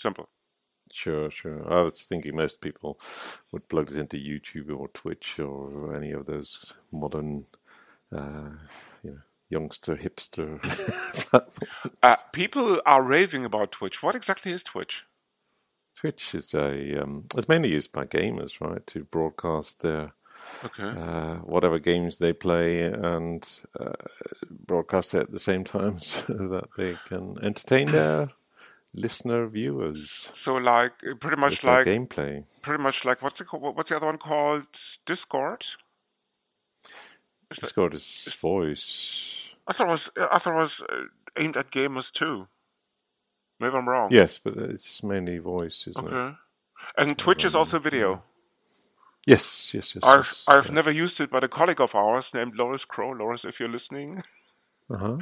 [0.00, 0.28] Simple.
[0.92, 1.72] Sure, sure.
[1.72, 3.00] I was thinking most people
[3.50, 7.46] would plug this into YouTube or Twitch or any of those modern
[8.12, 8.50] uh,
[9.02, 10.58] you know, youngster hipster.
[12.02, 13.94] uh, people are raving about Twitch.
[14.00, 14.92] What exactly is Twitch?
[15.94, 20.14] Twitch is a um, it's mainly used by gamers, right, to broadcast their
[20.64, 20.98] okay.
[20.98, 23.48] uh, whatever games they play and
[23.78, 23.92] uh,
[24.50, 28.30] broadcast it at the same time so that they can entertain their
[28.94, 30.28] listener viewers.
[30.44, 32.44] So, like pretty much like gameplay.
[32.62, 34.64] Pretty much like what's the what's the other one called?
[35.06, 35.64] Discord.
[37.60, 39.50] Discord is voice.
[39.68, 42.46] I thought it was I thought it was uh, aimed at gamers too.
[43.60, 44.08] Maybe I'm wrong.
[44.10, 46.30] Yes, but it's mainly voice, isn't okay.
[46.30, 46.34] it?
[46.96, 48.22] And Twitch is also video.
[49.24, 50.02] Yes, yes, yes.
[50.02, 50.72] I've yes, I've yeah.
[50.72, 53.10] never used it, but a colleague of ours named Loris Cro.
[53.10, 54.22] Loris, if you're listening.
[54.90, 55.16] Uh huh.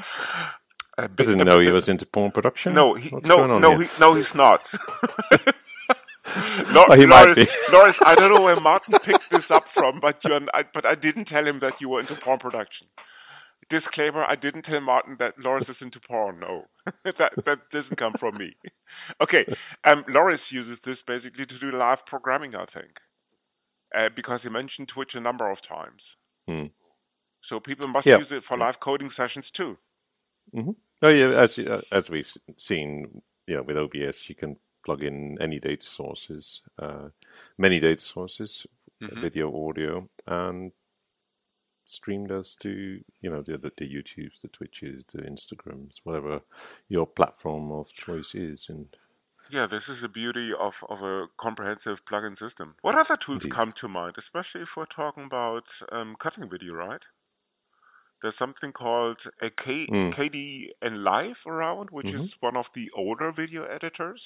[0.97, 2.75] I didn't know he was into porn production.
[2.75, 4.61] No, he, no, no, he, no, he's not.
[6.73, 7.47] Oh, he Loris, might be.
[7.73, 10.95] Loris, I don't know where Martin picked this up from, but you I, but I
[10.95, 12.87] didn't tell him that you were into porn production.
[13.71, 16.41] Disclaimer: I didn't tell Martin that Loris is into porn.
[16.41, 16.67] No,
[17.05, 18.55] that that doesn't come from me.
[19.23, 19.45] okay,
[19.85, 22.93] um, Loris uses this basically to do live programming, I think,
[23.97, 26.03] uh, because he mentioned Twitch a number of times.
[26.47, 26.67] Hmm.
[27.49, 29.77] So people must use it for live coding sessions too.
[30.55, 30.71] Mm-hmm.
[31.03, 35.39] Oh yeah, as uh, as we've seen, you know, with OBS, you can plug in
[35.41, 37.09] any data sources, uh,
[37.59, 38.67] many data sources,
[39.03, 39.21] mm-hmm.
[39.21, 40.73] video, audio, and
[41.85, 46.41] stream those to you know the, the, the YouTubes, the Twitches, the Instagrams, whatever
[46.89, 48.97] your platform of choice is, and
[49.51, 52.77] yeah, this is the beauty of, of a comprehensive plugin system.
[52.83, 53.55] What other tools Indeed.
[53.55, 57.01] come to mind, especially if we're talking about um, cutting video, right?
[58.23, 60.13] There's something called a K- Mm.
[60.15, 62.25] KDEnlive around, which Mhm.
[62.27, 64.23] is one of the older video editors.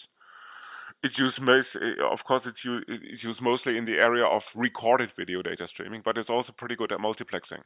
[1.05, 1.69] It's used most,
[2.11, 6.01] of course, it's used, it's used mostly in the area of recorded video data streaming,
[6.03, 7.63] but it's also pretty good at multiplexing.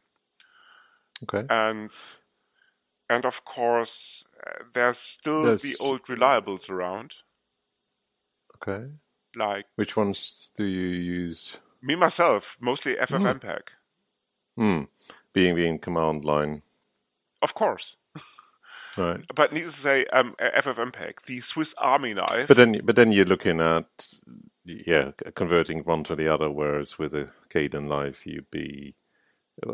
[1.22, 1.46] Okay.
[1.48, 1.90] And
[3.08, 3.88] and of course,
[4.44, 7.12] uh, there's still There's- the old reliables around,
[8.56, 8.90] Okay.
[9.36, 11.58] like Which ones do you use?
[11.80, 13.62] me myself, mostly FFmpeg.
[14.56, 14.82] Hmm.
[15.32, 16.62] Being the command line.
[17.40, 17.84] Of course.
[18.98, 19.20] Right.
[19.36, 22.48] But needless to say, um, FFmpeg, the Swiss Army knife.
[22.48, 23.86] But then, but then you're looking at
[24.64, 26.50] yeah, converting one to the other.
[26.50, 28.94] Whereas with a KDEnlive, you'd be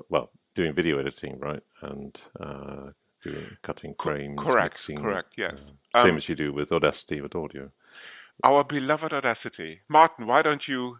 [0.08, 2.90] well doing video editing, right, and uh,
[3.22, 5.54] doing cutting frames, correct, mixing, correct, yes.
[5.94, 7.70] uh, same Um, as you do with Audacity with audio.
[8.44, 9.80] our beloved Audacity.
[9.88, 10.98] Martin, why don't you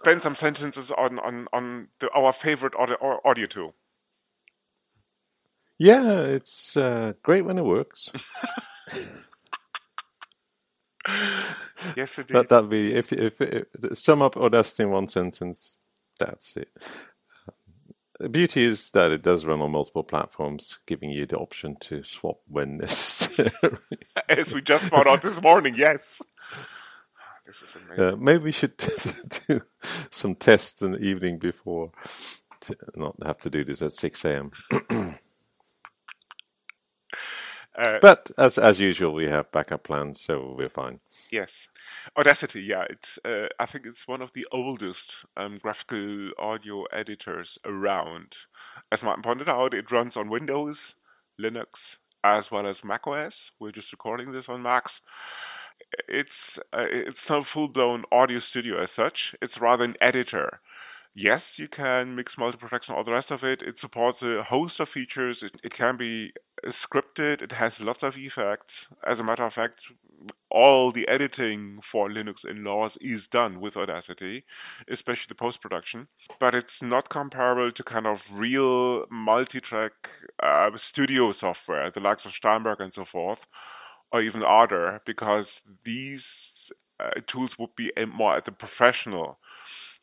[0.00, 3.74] spend some sentences on on on the, our favorite audio, audio tool?
[5.78, 8.10] Yeah, it's uh, great when it works.
[11.96, 12.26] Yes, it is.
[12.30, 15.80] that that'd be if if, if sum up Audacity in one sentence.
[16.18, 16.70] That's it.
[18.20, 22.02] The beauty is that it does run on multiple platforms, giving you the option to
[22.04, 23.50] swap when necessary.
[24.28, 25.98] As we just found out this morning, yes.
[27.46, 28.14] This is amazing.
[28.14, 28.76] Uh, maybe we should
[29.48, 29.60] do
[30.10, 31.90] some tests in the evening before,
[32.62, 34.52] to not have to do this at six a.m.
[37.76, 41.00] Uh, But as as usual, we have backup plans, so we're fine.
[41.30, 41.48] Yes.
[42.18, 47.48] Audacity, yeah, it's uh, I think it's one of the oldest um, graphical audio editors
[47.64, 48.28] around.
[48.92, 50.76] As Martin pointed out, it runs on Windows,
[51.40, 51.66] Linux,
[52.22, 53.32] as well as Mac OS.
[53.58, 54.92] We're just recording this on Macs.
[56.08, 56.28] It's
[56.72, 59.16] uh, it's not a full-blown audio studio as such.
[59.42, 60.60] It's rather an editor.
[61.16, 63.60] Yes, you can mix and all the rest of it.
[63.62, 65.38] It supports a host of features.
[65.42, 66.32] It, it can be
[66.66, 67.40] uh, scripted.
[67.40, 68.72] It has lots of effects.
[69.08, 69.78] As a matter of fact,
[70.50, 74.44] all the editing for Linux Inlaws is done with Audacity,
[74.92, 76.08] especially the post production.
[76.40, 79.92] But it's not comparable to kind of real multi track
[80.42, 83.38] uh, studio software, the likes of Steinberg and so forth,
[84.12, 85.46] or even Ardour, because
[85.84, 86.20] these
[87.00, 89.38] uh, tools would be more at the professional,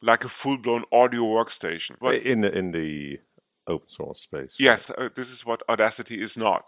[0.02, 1.96] like a full blown audio workstation.
[2.00, 3.20] But in the in the
[3.68, 4.56] open source space.
[4.60, 6.66] Yes, uh, this is what Audacity is not.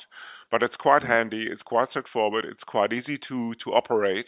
[0.52, 4.28] But it's quite handy, it's quite straightforward, it's quite easy to, to operate,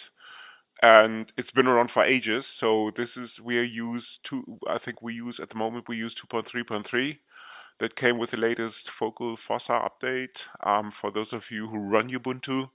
[0.81, 2.43] and it's been around for ages.
[2.59, 4.59] So this is we are used to.
[4.67, 7.17] I think we use at the moment we use 2.3.3.
[7.81, 12.09] That came with the latest Focal Fossa update um, for those of you who run
[12.09, 12.69] Ubuntu,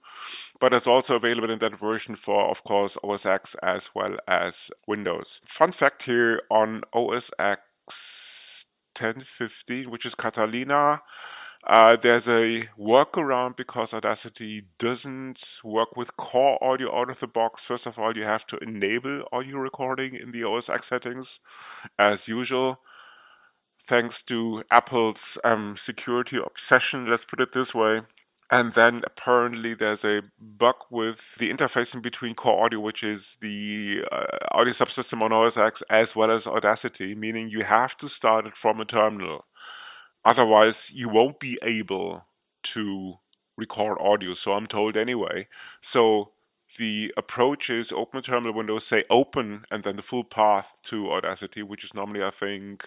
[0.60, 4.52] but it's also available in that version for, of course, OS X as well as
[4.86, 5.24] Windows.
[5.58, 7.62] Fun fact here on OS X
[9.00, 11.00] 10.15, which is Catalina.
[11.66, 17.60] Uh, there's a workaround because Audacity doesn't work with core audio out of the box.
[17.68, 21.26] First of all, you have to enable audio recording in the OS X settings,
[21.98, 22.78] as usual.
[23.90, 27.98] Thanks to Apple's um, security obsession, let's put it this way.
[28.52, 34.02] And then apparently there's a bug with the interfacing between Core Audio, which is the
[34.10, 38.46] uh, audio subsystem on OS X, as well as Audacity, meaning you have to start
[38.46, 39.44] it from a terminal.
[40.24, 42.22] Otherwise, you won't be able
[42.74, 43.14] to
[43.56, 44.34] record audio.
[44.44, 45.48] So I'm told anyway.
[45.92, 46.30] So
[46.78, 51.10] the approach is open a terminal window, say open, and then the full path to
[51.10, 52.80] Audacity, which is normally, I think,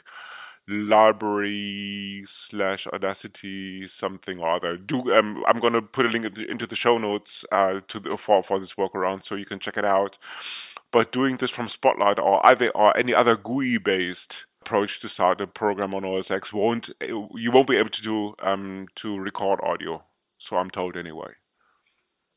[0.68, 4.78] library slash audacity something or other.
[4.78, 8.18] Do um, i'm going to put a link into, the show notes uh, to the,
[8.26, 10.12] for for this workaround so you can check it out.
[10.92, 14.20] But doing this from spotlight or either or any other gui based
[14.62, 18.34] approach to start a program on os x won't you won't be able to do
[18.46, 20.02] um, to record audio.
[20.50, 21.34] So i'm told anyway.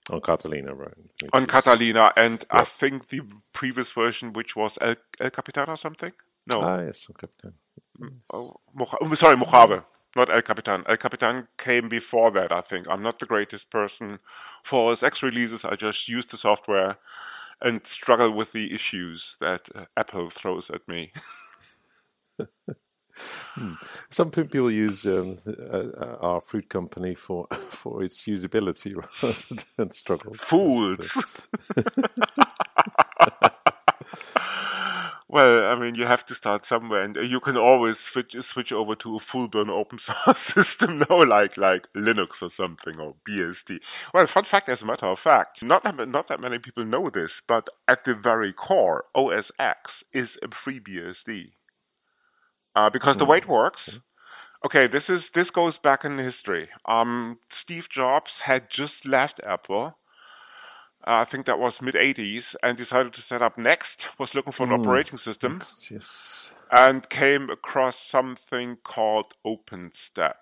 [0.09, 0.97] On Catalina, right?
[1.21, 3.21] which on is- catalina and i think the
[3.55, 6.12] previous version which was el, el capitan or something
[6.53, 7.55] no Ah, yes, Captain.
[8.33, 9.83] Oh, oh, sorry, Mojave,
[10.15, 10.85] not El Capitan.
[10.89, 12.87] El Capitan came before that, I think.
[12.91, 14.19] I'm not the greatest person
[14.69, 15.61] for OS X releases.
[15.65, 16.97] I just use the software
[17.61, 21.13] and struggle with the issues that uh, Apple throws at me.
[24.11, 30.38] Some people use um, uh, our fruit company for for its usability rather than struggles.
[30.40, 30.99] Fools.
[35.29, 38.94] Well, I mean, you have to start somewhere, and you can always switch switch over
[38.94, 43.79] to a full-blown open source system now, like like Linux or something or BSD.
[44.14, 47.10] Well, fun fact, as a matter of fact, not that, not that many people know
[47.12, 49.79] this, but at the very core, OS X
[50.12, 51.52] is a free BSD.
[52.77, 53.81] Uh, because the way it works,
[54.64, 56.68] Okay, this is this goes back in history.
[56.87, 59.96] Um, Steve Jobs had just left Apple.
[61.07, 63.87] Uh, I think that was mid '80s, and decided to set up Next.
[64.19, 66.51] Was looking for an Mm, operating system, Next, yes.
[66.71, 70.35] and came across something called OpenStep.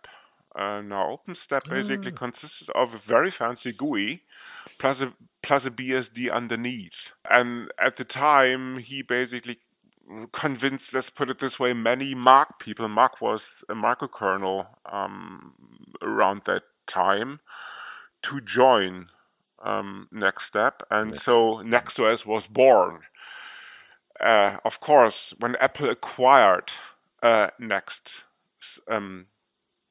[0.56, 4.22] Uh, now, OpenStep basically consisted of a very fancy GUI
[4.78, 5.12] plus a
[5.46, 6.92] plus a BSD underneath.
[7.28, 9.58] And at the time, he basically
[10.38, 12.88] convinced, let's put it this way, many Mach people.
[12.88, 15.54] Mach was a microkernel um,
[16.02, 17.40] around that time
[18.24, 19.06] to join
[19.64, 21.24] um, Next Step, and Next.
[21.24, 23.00] so NextOS was born.
[24.24, 26.64] Uh, of course, when Apple acquired
[27.22, 27.92] uh, Next,
[28.90, 29.26] um,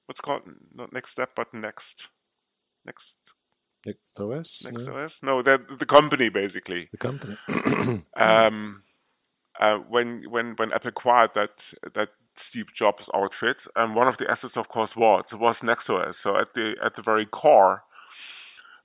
[0.05, 0.43] what's called
[0.74, 1.84] not Next Step, but Next,
[2.86, 3.03] Next,
[3.86, 4.61] Next OS?
[4.63, 4.97] Next no?
[4.97, 5.11] OS?
[5.21, 6.89] No, the the company basically.
[6.91, 7.38] The company.
[8.15, 8.84] Um,
[9.59, 11.51] uh, when when when Apple acquired that
[11.95, 12.09] that
[12.49, 16.13] Steve Jobs outfit, and one of the assets, of course, was was NextOS.
[16.24, 17.84] So at the at the very core,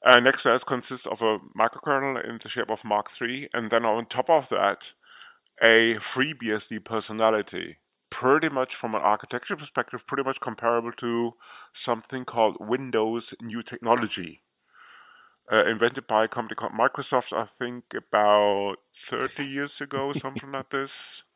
[0.07, 4.07] uh, NextOS consists of a microkernel in the shape of Mach III, and then on
[4.07, 4.79] top of that,
[5.63, 7.79] a FreeBSD personality.
[8.11, 11.33] Pretty much from an architecture perspective, pretty much comparable to
[11.85, 14.41] something called Windows New Technology,
[15.53, 17.33] uh, invented by a company called Microsoft.
[17.33, 18.77] I think about
[19.11, 20.91] 30 years ago, something like this.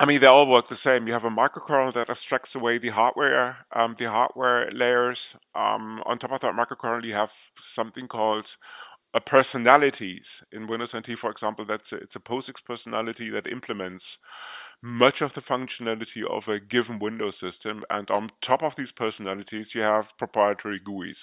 [0.00, 1.08] I mean, they all work the same.
[1.08, 5.18] You have a microkernel that abstracts away the hardware, um, the hardware layers.
[5.56, 7.30] Um, on top of that microkernel, you have
[7.74, 8.46] something called
[9.14, 10.22] a personalities
[10.52, 11.64] in Windows NT, for example.
[11.66, 14.04] That's a, it's a POSIX personality that implements
[14.82, 17.82] much of the functionality of a given Windows system.
[17.90, 21.16] And on top of these personalities, you have proprietary GUIs.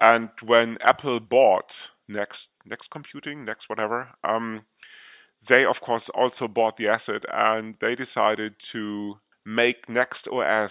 [0.00, 1.66] And when Apple bought
[2.08, 4.62] Next Next Computing, Next whatever, um,
[5.48, 9.14] they of course also bought the asset and they decided to
[9.46, 10.70] make Next OS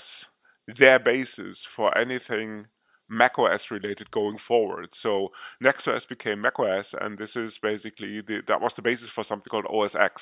[0.80, 2.66] their basis for anything
[3.10, 4.90] macOS related going forward.
[5.02, 5.30] So
[5.62, 9.50] Next OS became macOS, and this is basically the, that was the basis for something
[9.50, 10.16] called OS X,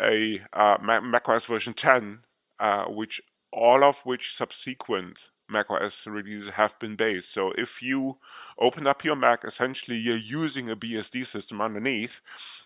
[0.00, 2.18] a uh, Ma- macOS version 10,
[2.60, 3.20] uh, which
[3.52, 5.16] all of which subsequent
[5.50, 7.26] macOS releases have been based.
[7.34, 8.16] So if you
[8.60, 12.10] open up your Mac, essentially you're using a BSD system underneath.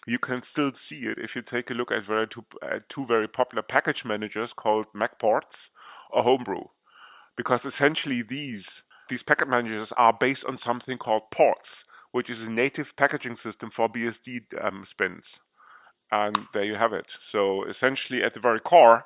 [0.06, 3.06] You can still see it if you take a look at very two, uh, two
[3.06, 5.58] very popular package managers called MacPorts
[6.12, 6.62] or Homebrew,
[7.36, 8.62] because essentially these
[9.10, 11.68] these package managers are based on something called Ports,
[12.12, 15.22] which is a native packaging system for BSD um, spins.
[16.10, 17.06] And there you have it.
[17.32, 19.04] So essentially, at the very core,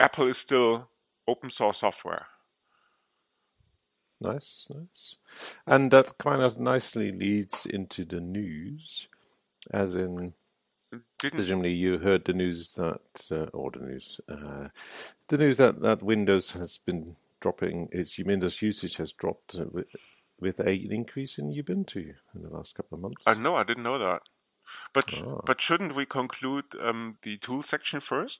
[0.00, 0.88] Apple is still
[1.28, 2.26] open source software.
[4.20, 5.16] Nice, nice.
[5.66, 9.08] And that kind of nicely leads into the news,
[9.72, 10.34] as in,
[11.30, 13.00] presumably you heard the news that,
[13.30, 14.68] uh, or the news, uh,
[15.28, 19.86] the news that, that Windows has been dropping, its Windows usage has dropped uh, with,
[20.40, 23.26] with a, an increase in Ubuntu in the last couple of months.
[23.26, 24.22] I know I didn't know that.
[24.94, 25.40] But Ah.
[25.46, 28.38] but shouldn't we conclude um, the tool section first?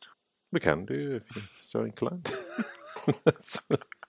[0.50, 2.30] We can do if you're so inclined.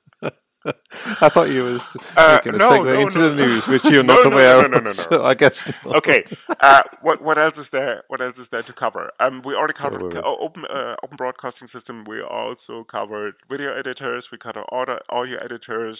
[1.21, 3.29] I thought you was Uh, making a no, segue no, into no.
[3.29, 4.91] the news, which you're No, not no, no, aware no, no, no, no.
[4.91, 5.95] So I guess not.
[5.97, 6.23] Okay.
[6.59, 8.03] Uh, what what else is there?
[8.07, 9.11] What else is there to cover?
[9.19, 10.23] Um, we already covered wait, wait.
[10.23, 12.05] uh, open uh, open broadcasting system.
[12.07, 14.25] We also covered video editors.
[14.31, 15.99] We covered audio, audio editors.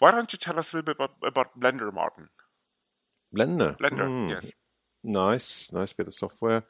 [0.00, 2.28] Why don't you tell us a little bit about, about Blender, Martin?
[3.34, 3.76] Blender.
[3.78, 4.28] Blender, Hmm.
[4.30, 4.52] yes.
[5.06, 6.62] Nice, nice bit of software,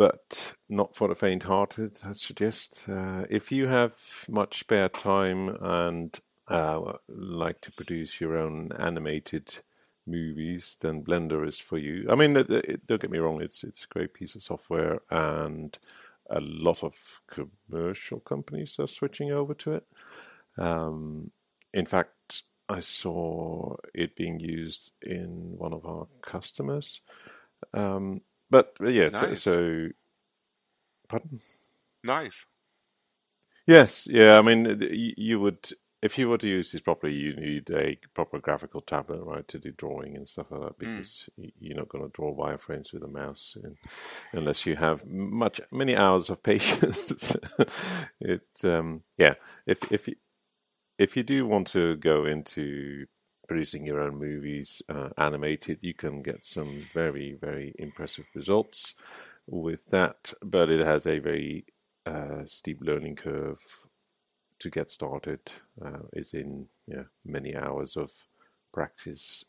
[0.00, 1.98] but not for the faint-hearted.
[2.06, 8.38] I suggest uh, if you have much spare time and uh, like to produce your
[8.38, 9.58] own animated
[10.06, 12.06] movies, then Blender is for you.
[12.08, 15.00] I mean, it, it, don't get me wrong; it's it's a great piece of software,
[15.10, 15.76] and
[16.30, 19.86] a lot of commercial companies are switching over to it.
[20.56, 21.30] Um,
[21.74, 27.02] in fact, I saw it being used in one of our customers.
[27.74, 29.40] Um, but uh, yeah, so, Nice.
[29.40, 29.88] so
[31.08, 31.40] pardon?
[32.04, 32.32] Nice.
[33.66, 34.38] Yes, yeah.
[34.38, 35.70] I mean, you, would
[36.02, 39.58] if you were to use this properly, you need a proper graphical tablet, right, to
[39.58, 40.78] do drawing and stuff like that.
[40.78, 43.76] Because y you're not going to draw wireframes with a mouse in,
[44.34, 47.36] unless you have much many hours of patience.
[48.20, 49.36] it, um, yeah.
[49.66, 50.16] If if you,
[50.98, 53.06] if you do want to go into
[53.50, 58.94] producing your own movies uh, animated, you can get some very very impressive results
[59.48, 60.32] with that.
[60.42, 61.66] But it has a very
[62.06, 63.60] uh, steep learning curve
[64.60, 65.40] to get started.
[65.84, 68.12] Uh, is in yeah many hours of
[68.72, 69.44] practice.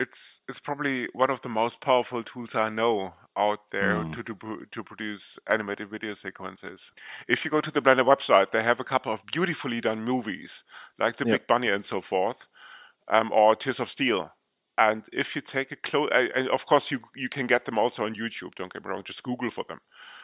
[0.00, 4.12] It's it's probably one of the most powerful tools I know out there Mm.
[4.14, 4.34] to, to
[4.74, 6.80] to produce animated video sequences.
[7.28, 10.50] If you go to the Blender website, they have a couple of beautifully done movies,
[10.98, 11.32] like The Yep.
[11.32, 12.36] Big Bunny and so forth,
[13.10, 14.30] um, or Tears of Steel.
[14.78, 18.02] And if you take a close, and of course you you can get them also
[18.02, 18.54] on YouTube.
[18.56, 19.80] Don't get me wrong, just Google for them.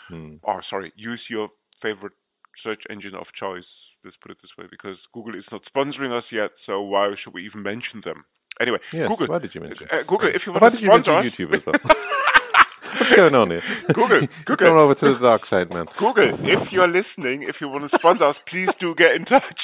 [0.09, 0.37] Hmm.
[0.43, 1.49] Or sorry, use your
[1.83, 2.15] favorite
[2.63, 3.69] search engine of choice.
[4.05, 7.35] Let's put it this way, because Google is not sponsoring us yet, so why should
[7.35, 8.25] we even mention them?
[8.61, 9.27] Anyway, Yes, Google.
[9.27, 9.87] why did you mention?
[9.93, 11.75] Uh, Google, if you Why want did to you mention sponsor us, YouTube as well?
[12.99, 13.63] What's going on here?
[13.93, 14.67] Google, Google.
[14.69, 15.87] gone over to the dark side, man.
[15.99, 19.61] Google, if you're listening, if you want to sponsor us, please do get in touch.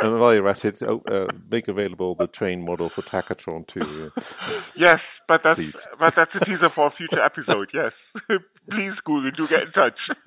[0.00, 4.12] And while you're at it, oh, uh, make available the train model for Tacotron 2.
[4.76, 5.86] Yes, but that's Please.
[5.98, 7.70] but that's a teaser for a future episode.
[7.74, 7.92] Yes,
[8.70, 9.98] please Google, do get in touch.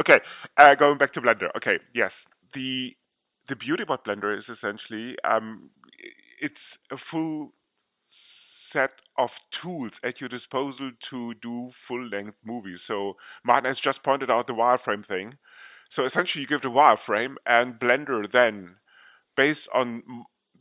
[0.00, 0.20] okay,
[0.56, 1.48] uh, going back to Blender.
[1.56, 2.12] Okay, yes,
[2.54, 2.90] the
[3.48, 5.70] the beauty about Blender is essentially um,
[6.40, 6.54] it's
[6.92, 7.52] a full
[8.72, 9.30] set of
[9.62, 12.78] tools at your disposal to do full length movies.
[12.86, 15.34] So Martin has just pointed out the wireframe thing.
[15.94, 18.76] So essentially, you give the wireframe, and Blender then,
[19.36, 20.02] based on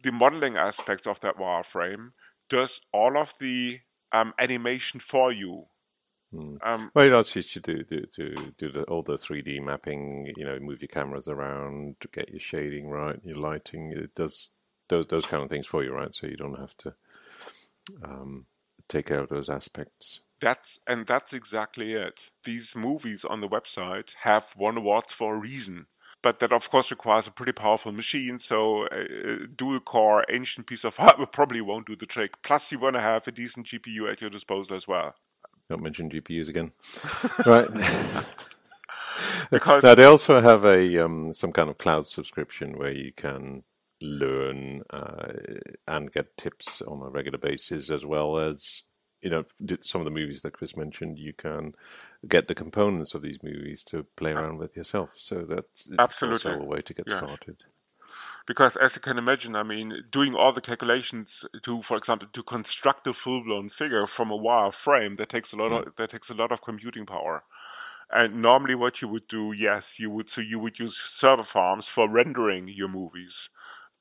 [0.03, 2.11] the modeling aspects of that wireframe,
[2.49, 3.77] does all of the
[4.11, 5.65] um, animation for you.
[6.31, 6.55] Hmm.
[6.63, 10.31] Um, Well, it asks you to do, do, to do the, all the 3D mapping,
[10.37, 13.91] you know, move your cameras around, get your shading right, your lighting.
[13.91, 14.49] It does
[14.89, 16.13] those, those kind of things for you, right?
[16.13, 16.93] So you don't have to
[18.03, 18.45] um,
[18.87, 20.21] take care of those aspects.
[20.41, 22.13] That's and that's exactly it.
[22.45, 25.87] These movies on the website have won awards for a reason.
[26.23, 28.39] But that, of course, requires a pretty powerful machine.
[28.49, 32.31] So, a dual core ancient piece of hardware probably won't do the trick.
[32.45, 35.13] Plus, you want to have a decent GPU at your disposal as well.
[35.69, 36.71] Don't mention GPUs again.
[37.45, 37.67] right.
[39.51, 43.63] Now they also have a um, some kind of cloud subscription where you can
[44.01, 45.31] learn uh,
[45.87, 48.83] and get tips on a regular basis, as well as
[49.25, 49.43] you know
[49.81, 51.17] some of the movies that Chris mentioned.
[51.17, 51.73] You can
[52.27, 55.09] get the components of these movies to play around with yourself.
[55.15, 56.51] So that's Absolutely.
[56.51, 57.17] also a way to get Yeah.
[57.17, 57.57] started.
[58.47, 61.27] Because as you can imagine, I mean, doing all the calculations
[61.65, 65.55] to, for example, to construct a full-blown figure from a wire frame, that takes a
[65.55, 65.87] lot hmm.
[65.87, 67.43] of that takes a lot of computing power.
[68.11, 71.85] And normally, what you would do, yes, you would so you would use server farms
[71.95, 73.35] for rendering your movies,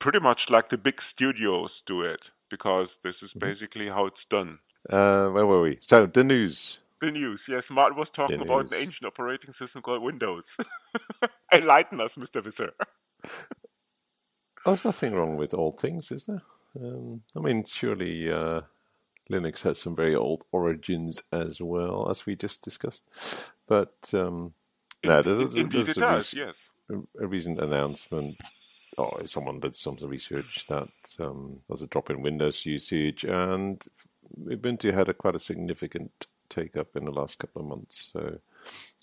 [0.03, 3.47] pretty much like the big studios do it, because this is mm-hmm.
[3.49, 4.59] basically how it's done.
[4.91, 5.79] Uh, where were we?
[5.83, 6.81] So the news.
[7.03, 10.45] The news, yes, Martin was talking The about an ancient operating system called Windows.
[11.55, 12.43] Enlighten us, Mr.
[12.45, 12.73] Visser.
[14.65, 16.43] Oh, there's nothing wrong with old things, is there?
[16.81, 18.63] Um, I mean, surely uh,
[19.31, 23.05] Linux has some very old origins as well, as we just discussed.
[23.69, 24.55] But um,
[25.05, 26.33] no, there was, there Indeed, it a, does.
[26.35, 26.55] rec- Yes.
[27.21, 28.43] a recent announcement.
[28.99, 30.89] Or someone did some research that
[31.21, 33.83] um, there's a drop in Windows usage, and
[34.47, 38.09] Ubuntu had a quite a significant take up in the last couple of months.
[38.13, 38.39] So,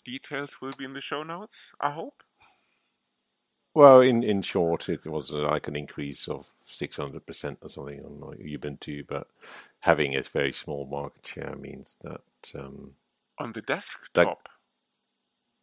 [0.05, 1.53] Details will be in the show notes.
[1.79, 2.23] I hope.
[3.75, 8.37] well, in, in short, it was uh, like an increase of 600% or something on
[8.39, 9.27] Ubuntu, but
[9.79, 12.21] having a very small market share means that,
[12.59, 12.91] um,
[13.39, 14.49] On the desktop.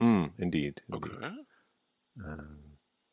[0.01, 1.13] mm, indeed, indeed.
[1.13, 1.35] okay.
[2.25, 2.59] Um,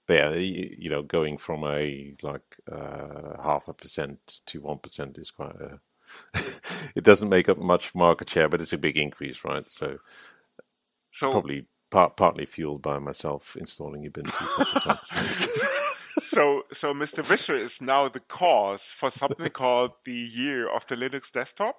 [0.08, 4.78] but yeah, you, you know, going from a like uh, half a percent to one
[4.80, 5.80] percent is quite a.
[6.96, 9.70] it doesn't make up much market share, but it's a big increase, right?
[9.70, 9.98] So
[11.20, 15.48] So probably part, partly fueled by myself installing Ubuntu a couple of times.
[16.34, 17.26] so so Mr.
[17.26, 21.78] Visser is now the cause for something called the year of the Linux desktop.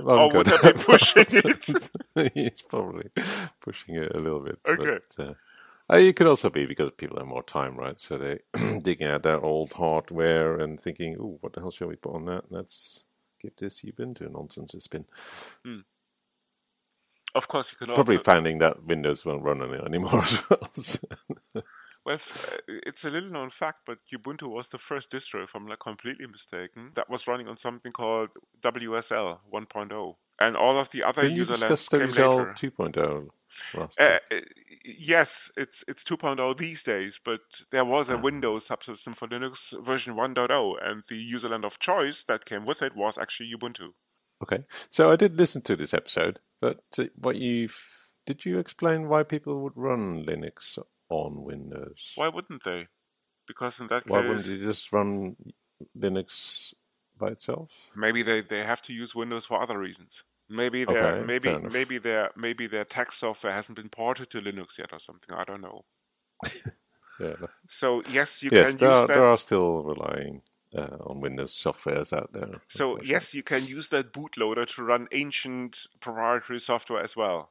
[0.00, 0.52] Well, Or would.
[0.52, 2.32] I be pushing it?
[2.34, 3.10] He's probably
[3.60, 4.58] pushing it a little bit.
[4.68, 4.98] Okay.
[5.16, 5.34] But, uh,
[5.92, 7.98] uh, it could also be because people have more time, right?
[7.98, 8.40] So they're
[8.80, 12.24] digging out their old hardware and thinking, "Oh, what the hell shall we put on
[12.26, 12.44] that?
[12.50, 13.04] Let's
[13.40, 15.06] give this Ubuntu nonsense a spin."
[17.34, 18.32] Of course, you could Probably also.
[18.32, 20.70] finding that Windows won't run on it anymore as well.
[20.74, 21.62] So-
[22.06, 25.66] Well, uh, it's a little known fact, but Ubuntu was the first distro, if I'm
[25.66, 28.30] not completely mistaken, that was running on something called
[28.64, 33.28] WSL 1.0, and all of the other Didn't you discuss WSL 2.0
[33.76, 34.18] Uh,
[34.84, 37.40] yes, it's it's 2.0 these days, but
[37.72, 38.20] there was a Ah.
[38.20, 39.52] Windows subsystem for Linux
[39.84, 43.92] version 1.0, and the userland of choice that came with it was actually Ubuntu.
[44.42, 47.68] Okay, so I did listen to this episode, but uh, what you
[48.26, 51.96] did you explain why people would run Linux on Windows?
[52.14, 52.86] Why wouldn't they?
[53.46, 55.36] Because in that Why case, why wouldn't you just run
[55.98, 56.72] Linux
[57.18, 57.70] by itself?
[57.96, 60.10] maybe they, they have to use Windows for other reasons.
[60.50, 64.68] Maybe their Okay, maybe maybe their maybe their tax software hasn't been ported to Linux
[64.78, 65.34] yet or something.
[65.34, 65.84] I don't know.
[67.80, 70.42] So yes, you yes, can there are, there are still relying
[70.76, 72.60] uh, on Windows softwares out there.
[72.76, 77.50] So yes, you can use that bootloader to run ancient proprietary software as well.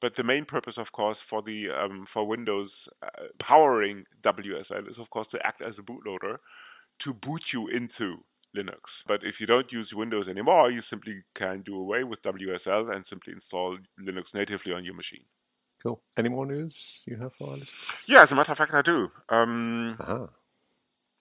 [0.00, 2.70] But the main purpose, of course, for the um, for Windows
[3.02, 3.08] uh,
[3.42, 6.36] powering WSL is, of course, to act as a bootloader
[7.04, 8.22] to boot you into
[8.56, 8.80] Linux.
[9.06, 13.04] But if you don't use Windows anymore, you simply can do away with WSL and
[13.08, 15.24] simply install Linux natively on your machine.
[15.82, 16.00] Cool.
[16.16, 18.04] Any more news you have for our listeners?
[18.06, 19.08] Yeah, as a matter of fact, I do.
[19.34, 20.28] Um, Aha.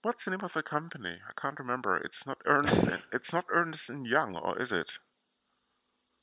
[0.01, 1.15] what's the name of the company?
[1.15, 1.97] I can't remember.
[1.97, 2.83] It's not Ernest.
[3.13, 4.87] it's not Ernest and Young, or is it?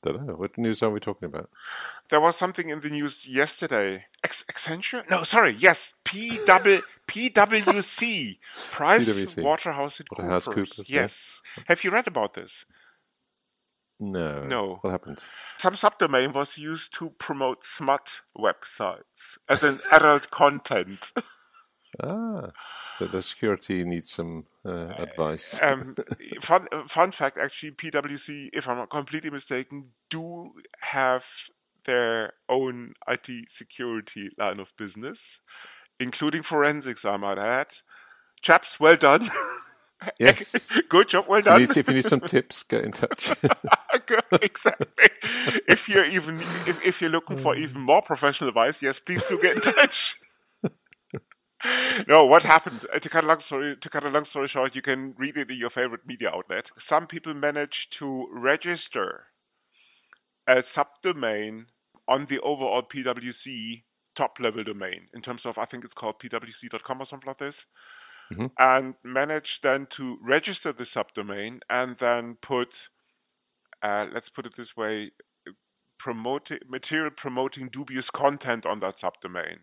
[0.03, 0.33] Don't know.
[0.33, 1.49] What news are we talking about?
[2.09, 4.03] There was something in the news yesterday.
[4.23, 5.01] Ex- Accenture?
[5.09, 5.57] No, sorry.
[5.59, 5.75] Yes,
[6.07, 6.81] PW,
[7.11, 8.37] PwC,
[8.71, 9.43] Price PwC.
[9.43, 10.45] Waterhouse Coopers.
[10.45, 11.11] Coopers, Yes.
[11.67, 12.49] Have you read about this?
[13.99, 14.43] No.
[14.43, 14.77] No.
[14.81, 15.19] What happened?
[15.63, 18.03] Some subdomain was used to promote smut
[18.37, 19.01] websites
[19.49, 20.99] as an adult content.
[22.03, 22.51] Ah.
[22.99, 25.59] So the security needs some uh, advice.
[25.63, 25.95] um,
[26.47, 30.51] fun, fun fact, actually, PwC, if I'm not completely mistaken, do
[30.81, 31.21] have
[31.87, 35.17] their own IT security line of business,
[35.99, 37.67] including forensics, I might add.
[38.43, 39.29] Chaps, well done.
[40.19, 40.69] Yes.
[40.89, 41.61] Good job, well If you, done.
[41.61, 43.31] need, if you need some tips, get in touch.
[44.41, 44.87] exactly.
[45.67, 49.39] If you're even if, if you're looking for even more professional advice, yes, please do
[49.41, 50.15] get in touch.
[52.07, 52.79] no, what happened?
[52.93, 55.37] Uh, To cut a long story to cut a long story short, you can read
[55.37, 56.65] it in your favorite media outlet.
[56.89, 59.23] Some people managed to register
[60.47, 61.65] a subdomain
[62.07, 63.83] on the overall PwC
[64.17, 67.55] top level domain in terms of I think it's called pwc.com or something like this
[68.31, 68.51] Mhm.
[68.57, 72.69] and managed then to register the subdomain and then put,
[73.81, 75.11] uh, let's put it this way,
[75.99, 79.59] promoting material promoting dubious content on that subdomain.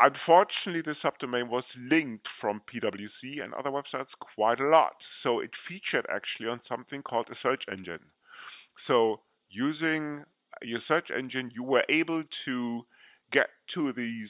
[0.00, 5.50] Unfortunately, the subdomain was linked from PwC and other websites quite a lot, so it
[5.68, 8.10] featured actually on something called a search engine.
[8.86, 10.24] So using
[10.62, 12.82] your search engine, you were able to
[13.32, 14.28] get to these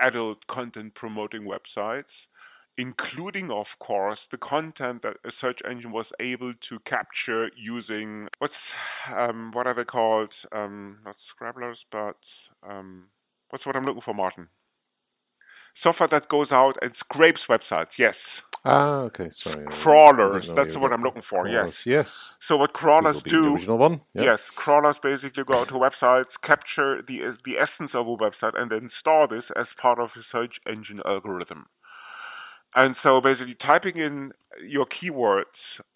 [0.00, 2.04] adult content promoting websites,
[2.76, 8.54] including, of course, the content that a search engine was able to capture using what's
[9.16, 10.30] um, what are they called?
[10.52, 12.16] Um, not scrabblers, but
[12.68, 13.04] um,
[13.50, 14.48] what's what I'm looking for, Martin?
[15.82, 17.94] Software that goes out and scrapes websites.
[17.98, 18.14] Yes.
[18.64, 19.30] Ah, okay.
[19.30, 19.64] Sorry.
[19.82, 21.54] Crawlers, that's what I'm looking for, yes.
[21.54, 22.36] Crawlers, Yes.
[22.48, 23.54] So what crawlers do?
[23.54, 24.00] Original one.
[24.14, 24.22] Yeah.
[24.22, 28.90] Yes, crawlers basically go to websites, capture the the essence of a website, and then
[28.98, 31.66] store this as part of a search engine algorithm.
[32.74, 34.32] And so, basically, typing in
[34.66, 35.44] your keywords,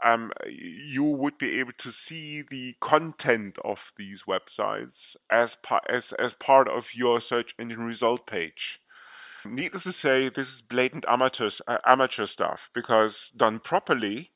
[0.04, 4.96] um, you would be able to see the content of these websites
[5.30, 8.80] as pa- as as part of your search engine result page.
[9.46, 14.30] Needless to say, this is blatant amateur uh, amateur stuff because done properly,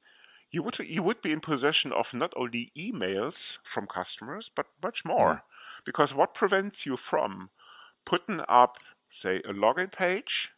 [0.50, 4.98] you would you would be in possession of not only emails from customers but much
[5.04, 5.42] more.
[5.84, 7.50] Because what prevents you from
[8.08, 8.74] putting up,
[9.22, 10.50] say, a login page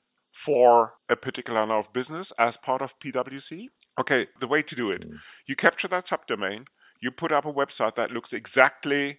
[0.46, 3.66] for a particular line of business as part of PwC?
[4.00, 5.04] Okay, the way to do it:
[5.46, 6.64] you capture that subdomain,
[7.02, 9.18] you put up a website that looks exactly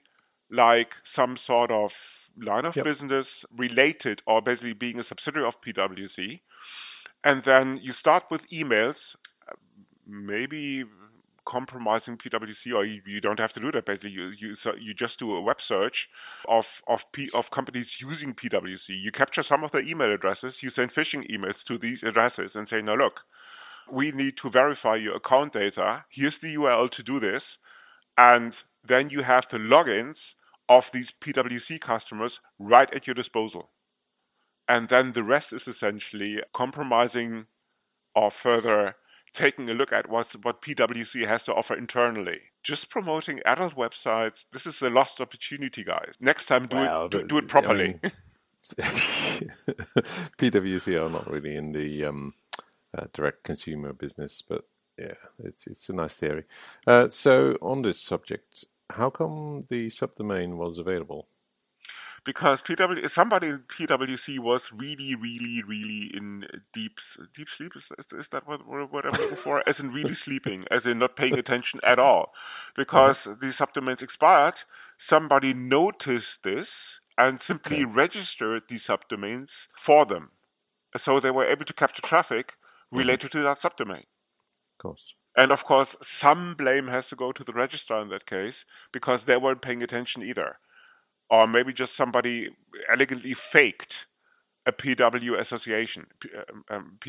[0.51, 1.91] like some sort of
[2.41, 2.83] line of Yep.
[2.83, 3.27] business
[3.57, 6.39] related or basically being a subsidiary of PwC.
[7.23, 8.95] And then you start with emails,
[10.07, 10.83] maybe
[11.47, 13.85] compromising PwC, or you, you don't have to do that.
[13.85, 15.95] Basically, you you so you just do a web search
[16.47, 18.89] of of P, of companies using PwC.
[18.89, 20.53] You capture some of their email addresses.
[20.61, 23.21] You send phishing emails to these addresses and say, "Now look,
[23.91, 26.03] we need to verify your account data.
[26.11, 27.43] Here's the URL to do this,"
[28.17, 28.53] and
[28.87, 30.15] then you have the logins
[30.70, 33.70] of these PwC customers right at your disposal.
[34.67, 37.45] And then the rest is essentially compromising
[38.15, 38.89] or further
[39.41, 42.38] taking a look at what what PwC has to offer internally.
[42.65, 46.13] Just promoting adult websites, this is a lost opportunity, guys.
[46.20, 47.99] Next time, do it do, do it I properly.
[48.78, 49.51] mean,
[50.38, 52.34] PwC are not really in the um,
[52.95, 54.65] uh, direct consumer business, but
[54.97, 55.13] yeah,
[55.43, 56.43] it's it's a nice theory.
[56.86, 61.27] Uh, so on this subject, how come the subdomain was available?
[62.25, 66.93] because PW, somebody in PwC was really, really, really in deep
[67.35, 67.71] deep sleep.
[67.75, 69.67] Is, is, that what, what I'm looking for?
[69.67, 72.71] As in really sleeping, as in not paying attention at all, uh-huh.
[72.77, 74.55] because the subdomains expired.
[75.09, 76.67] Somebody noticed this
[77.17, 77.85] and simply Okay.
[77.85, 79.47] registered these subdomains
[79.85, 80.29] for them,
[81.05, 82.97] so they were able to capture traffic mm-hmm.
[82.97, 84.03] related to that subdomain.
[84.03, 85.13] Of course.
[85.36, 85.88] And of course,
[86.21, 88.55] some blame has to go to the registrar in that case
[88.93, 90.57] because they weren't paying attention either.
[91.30, 92.49] Or maybe just somebody
[92.91, 93.93] elegantly faked
[94.67, 96.99] a PW association, P, um, um,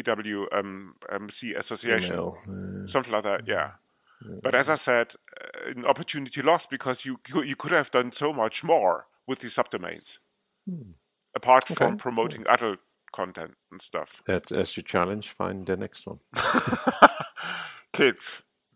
[0.53, 1.29] um, um,
[1.61, 3.43] association, uh, something like that.
[3.47, 3.73] Yeah.
[4.43, 5.07] But as I said,
[5.41, 9.53] uh, an opportunity lost because you you could have done so much more with these
[9.59, 10.07] subdomains,
[11.37, 11.85] apart from Hmm.
[11.95, 12.03] Okay.
[12.03, 12.77] promoting other
[13.15, 14.09] content and stuff.
[14.27, 15.31] that, that's your challenge.
[15.31, 16.21] Find the next one.
[17.97, 18.19] Kids,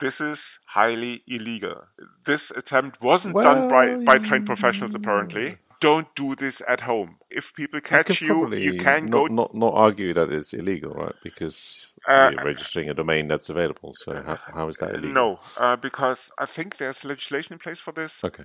[0.00, 1.84] this is highly illegal.
[2.26, 5.56] This attempt wasn't done by, by trained professionals, apparently.
[5.80, 7.16] Don't do this at home.
[7.30, 9.34] If people catch you you, can probably you can not, go.
[9.34, 11.14] not not argue that it's illegal, right?
[11.22, 13.92] Because Uh, you're registering a domain that's available.
[13.92, 15.12] So how, how is that illegal?
[15.12, 18.10] No, uh, because I think there's legislation in place for this.
[18.24, 18.44] Okay.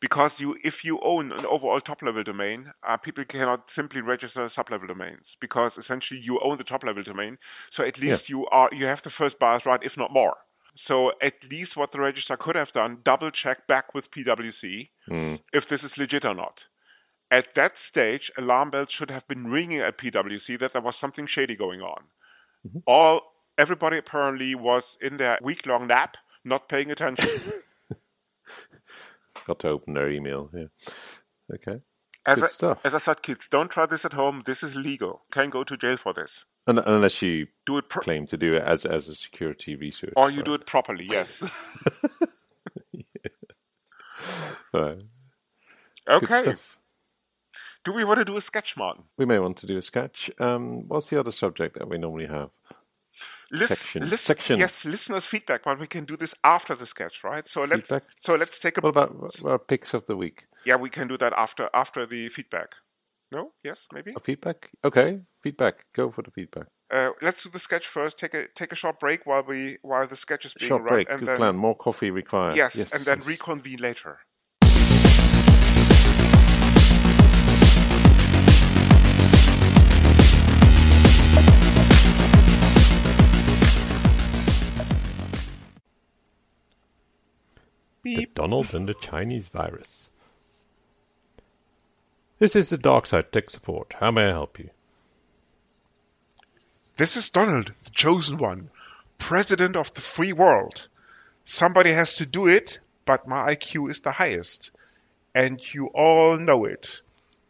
[0.00, 4.86] Because you, if you own an overall top-level domain, uh, people cannot simply register sub-level
[4.86, 7.36] domains because essentially you own the top-level domain.
[7.76, 10.36] So at least you are you have the first buyer's right, if not more.
[10.88, 15.38] So at least what the registrar could have done, double check back with PwC Mm.
[15.52, 16.54] if this is legit or not.
[17.30, 21.28] At that stage, alarm bells should have been ringing at PwC that there was something
[21.32, 22.02] shady going on.
[22.86, 23.20] All
[23.58, 27.28] everybody apparently was in their week-long nap, not paying attention.
[29.46, 30.50] Got to open their email.
[30.54, 30.66] Yeah.
[31.54, 31.80] Okay.
[32.26, 32.80] As Good I, stuff.
[32.84, 34.42] as I said, kids, don't try this at home.
[34.46, 35.22] This is legal.
[35.32, 36.28] Can go to jail for this.
[36.66, 40.12] Un unless you Do it, pro- claim to do it as as a security research.
[40.16, 41.06] or you do it properly.
[41.08, 41.28] Yes.
[44.72, 44.98] Right.
[46.06, 46.54] Good okay.
[47.84, 49.04] Do we want to do a sketch, Martin?
[49.16, 50.30] We may want to do a sketch.
[50.38, 52.50] Um, what's the other subject that we normally have?
[53.52, 54.08] Lis- Section.
[54.10, 54.58] lis- Section.
[54.60, 57.44] Yes, listeners' feedback, but we can do this after the sketch, right?
[57.50, 57.88] So let's
[58.26, 60.46] so let's take a What about about our picks of the week?
[60.64, 62.68] yeah, we can do that after after the feedback.
[63.32, 63.52] No?
[63.62, 64.12] Yes, maybe.
[64.16, 64.70] A feedback?
[64.84, 65.84] Okay, feedback.
[65.94, 66.66] Go for the feedback.
[66.92, 68.16] Uh, let's do the sketch first.
[68.20, 70.88] Take a take a short break while we while the sketch is being Short run,
[70.88, 71.10] break.
[71.10, 71.56] and Good then plan.
[71.56, 72.56] More coffee required.
[72.56, 73.26] yes, yes and then yes.
[73.28, 74.18] reconvene later.
[88.02, 90.08] The Donald and the Chinese virus.
[92.38, 93.96] This is the Dark Side Tech Support.
[94.00, 94.70] How may I help you?
[96.96, 98.70] This is Donald, the chosen one,
[99.18, 100.88] president of the free world.
[101.44, 104.70] Somebody has to do it, but my IQ is the highest.
[105.34, 107.02] And you all know it.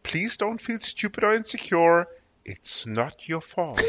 [0.03, 2.09] Please don't feel stupid or insecure.
[2.45, 3.81] It's not your fault.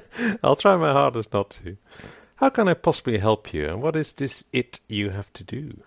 [0.44, 1.76] I'll try my hardest not to.
[2.36, 5.82] How can I possibly help you, and what is this it you have to do?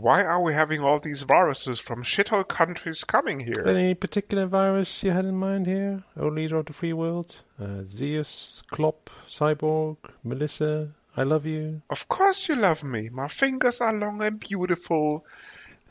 [0.00, 3.66] Why are we having all these viruses from shithole countries coming here?
[3.66, 6.04] Any particular virus you had in mind here?
[6.16, 7.42] O leader of the free world?
[7.60, 10.88] Uh, Zeus, Klopp, Cyborg, Melissa,
[11.18, 11.82] I love you.
[11.90, 13.10] Of course you love me.
[13.10, 15.26] My fingers are long and beautiful,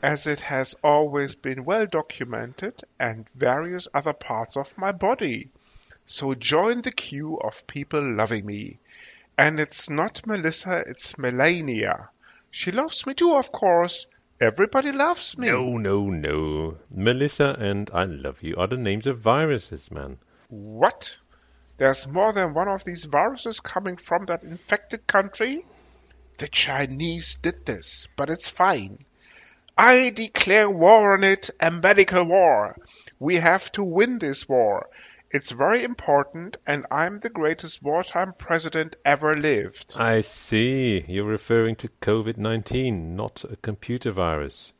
[0.02, 5.50] as it has always been well documented, and various other parts of my body.
[6.04, 8.80] So join the queue of people loving me.
[9.38, 12.08] And it's not Melissa, it's Melania.
[12.50, 14.06] She loves me too, of course.
[14.40, 15.48] Everybody loves me.
[15.48, 16.78] No, no, no.
[16.90, 20.18] Melissa and I love you are the names of viruses, man.
[20.48, 21.18] What?
[21.76, 25.64] There's more than one of these viruses coming from that infected country?
[26.38, 29.04] The Chinese did this, but it's fine.
[29.78, 32.76] I declare war on it, a medical war.
[33.18, 34.88] We have to win this war.
[35.32, 39.94] It's very important, and I'm the greatest wartime president ever lived.
[39.96, 41.04] I see.
[41.06, 44.72] You're referring to COVID 19, not a computer virus.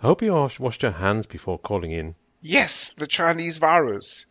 [0.00, 2.14] I hope you wash- washed your hands before calling in.
[2.40, 4.26] Yes, the Chinese virus.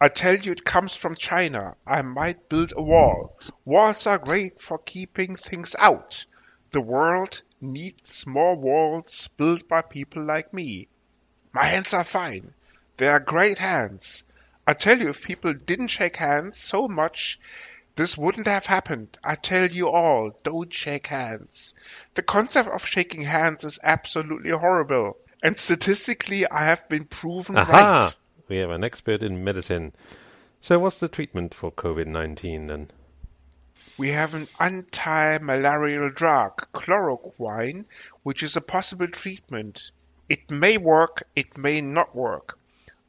[0.00, 1.76] I tell you, it comes from China.
[1.86, 3.36] I might build a wall.
[3.66, 6.24] Walls are great for keeping things out.
[6.70, 10.88] The world needs more walls built by people like me.
[11.52, 12.54] My hands are fine.
[12.96, 14.24] They are great hands.
[14.68, 17.40] I tell you, if people didn't shake hands so much,
[17.96, 19.16] this wouldn't have happened.
[19.24, 21.72] I tell you all, don't shake hands.
[22.12, 25.16] The concept of shaking hands is absolutely horrible.
[25.42, 27.72] And statistically, I have been proven Aha!
[27.72, 28.16] right.
[28.46, 29.94] We have an expert in medicine.
[30.60, 32.90] So, what's the treatment for COVID 19 then?
[33.96, 37.86] We have an anti-malarial drug, chloroquine,
[38.22, 39.92] which is a possible treatment.
[40.28, 42.58] It may work, it may not work.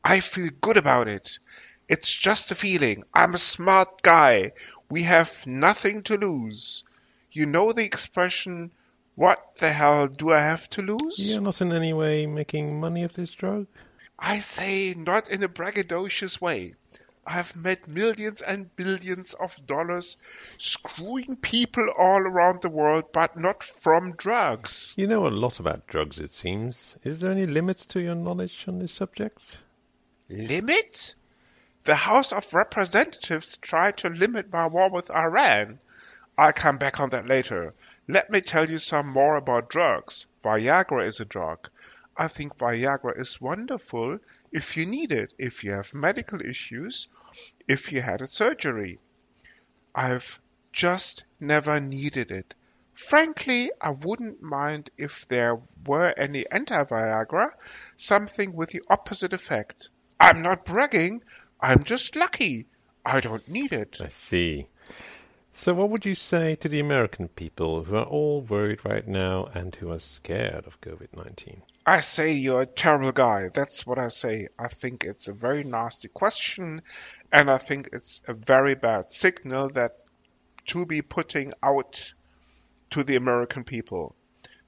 [0.03, 1.39] I feel good about it.
[1.87, 3.03] It's just a feeling.
[3.13, 4.51] I'm a smart guy.
[4.89, 6.83] We have nothing to lose.
[7.31, 8.71] You know the expression,
[9.15, 11.17] what the hell do I have to lose?
[11.17, 13.67] You're not in any way making money of this drug?
[14.17, 16.75] I say not in a braggadocious way.
[17.25, 20.17] I've made millions and billions of dollars
[20.57, 24.95] screwing people all around the world, but not from drugs.
[24.97, 26.97] You know a lot about drugs, it seems.
[27.03, 29.59] Is there any limits to your knowledge on this subject?
[30.31, 31.15] Limit?
[31.85, 35.79] The House of Representatives tried to limit my war with Iran.
[36.37, 37.73] I'll come back on that later.
[38.07, 40.27] Let me tell you some more about drugs.
[40.43, 41.69] Viagra is a drug.
[42.15, 44.19] I think Viagra is wonderful
[44.51, 47.07] if you need it, if you have medical issues,
[47.67, 48.99] if you had a surgery.
[49.95, 50.39] I've
[50.71, 52.53] just never needed it.
[52.93, 57.53] Frankly, I wouldn't mind if there were any anti-Viagra,
[57.95, 59.89] something with the opposite effect.
[60.19, 61.23] I'm not bragging,
[61.61, 62.65] I'm just lucky.
[63.05, 63.99] I don't need it.
[64.01, 64.67] I see.
[65.51, 69.49] So, what would you say to the American people who are all worried right now
[69.53, 71.63] and who are scared of COVID 19?
[71.85, 73.49] I say you're a terrible guy.
[73.53, 74.47] That's what I say.
[74.57, 76.81] I think it's a very nasty question,
[77.31, 79.97] and I think it's a very bad signal that
[80.67, 82.13] to be putting out
[82.91, 84.15] to the American people.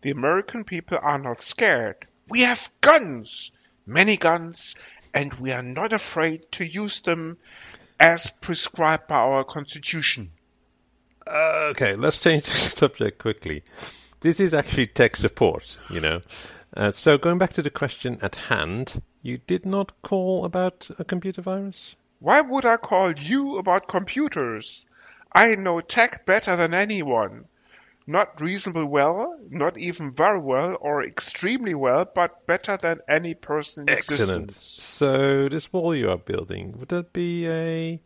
[0.01, 2.07] The American people are not scared.
[2.27, 3.51] We have guns,
[3.85, 4.75] many guns,
[5.13, 7.37] and we are not afraid to use them
[7.99, 10.31] as prescribed by our constitution.
[11.27, 13.63] Okay, let's change the subject quickly.
[14.21, 16.21] This is actually tech support, you know.
[16.75, 21.03] Uh, so, going back to the question at hand, you did not call about a
[21.03, 21.95] computer virus?
[22.19, 24.85] Why would I call you about computers?
[25.33, 27.45] I know tech better than anyone.
[28.07, 33.83] Not reasonably well, not even very well or extremely well, but better than any person
[33.83, 34.49] in Excellent.
[34.49, 34.61] existence.
[34.83, 38.01] So, this wall you are building, would that be a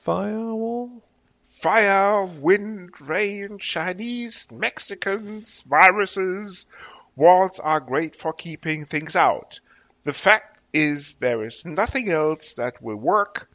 [0.00, 1.02] firewall?
[1.46, 6.66] Fire, wind, rain, Chinese, Mexicans, viruses.
[7.16, 9.60] Walls are great for keeping things out.
[10.04, 13.50] The fact is, there is nothing else that will work,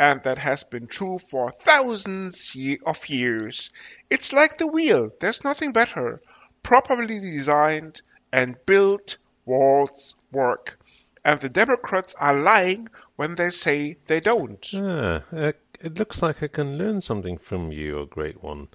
[0.00, 3.70] and that has been true for thousands of years.
[4.08, 6.22] It's like the wheel, there's nothing better.
[6.62, 8.00] Properly designed
[8.32, 10.80] and built walls work.
[11.22, 14.66] And the Democrats are lying when they say they don't.
[14.74, 18.68] Ah, it looks like I can learn something from you, a great one.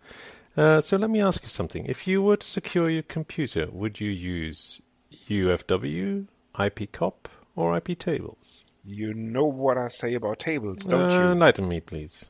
[0.55, 1.87] Uh, so let me ask you something.
[1.87, 4.79] If you were to secure your computer, would you use
[5.27, 7.13] UFW, IPCOP,
[7.55, 8.64] or IP tables?
[8.87, 11.25] You know what I say about tables, don't uh, you?
[11.31, 12.25] Enlighten me, please.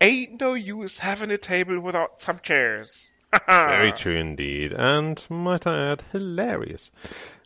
[0.00, 3.12] Ain't no use having a table without some chairs.
[3.48, 6.90] Very true indeed, and might I add, hilarious.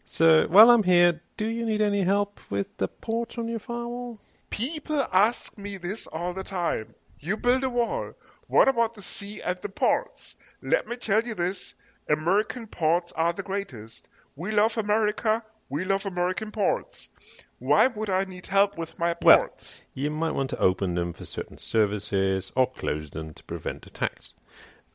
[0.04, 4.18] So, while I'm here, do you need any help with the ports on your firewall?
[4.48, 6.94] People ask me this all the time.
[7.20, 8.14] You build a wall.
[8.46, 10.36] What about the sea and the ports?
[10.62, 11.74] Let me tell you this
[12.08, 14.08] American ports are the greatest.
[14.36, 15.42] We love America.
[15.68, 17.10] We love American ports.
[17.60, 19.82] Why would I need help with my ports?
[19.82, 20.04] Well?
[20.04, 24.32] You might want to open them for certain services or close them to prevent attacks.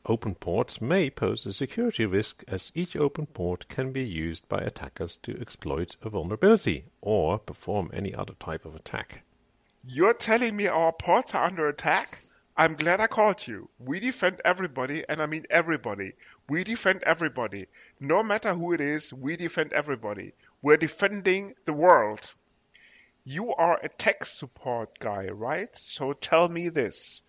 [0.06, 4.58] Open ports may pose a security risk as each open port can be used by
[4.58, 9.22] attackers to exploit a vulnerability or perform any other type of attack.
[9.82, 12.20] You're telling me our ports are under attack?
[12.56, 13.68] I'm glad I called you.
[13.78, 16.12] We defend everybody, and I mean everybody.
[16.48, 17.66] We defend everybody.
[18.00, 20.32] No matter who it is, we defend everybody.
[20.62, 22.34] We're defending the world.
[23.26, 25.74] You are a tech support guy, right?
[25.74, 27.22] So tell me this.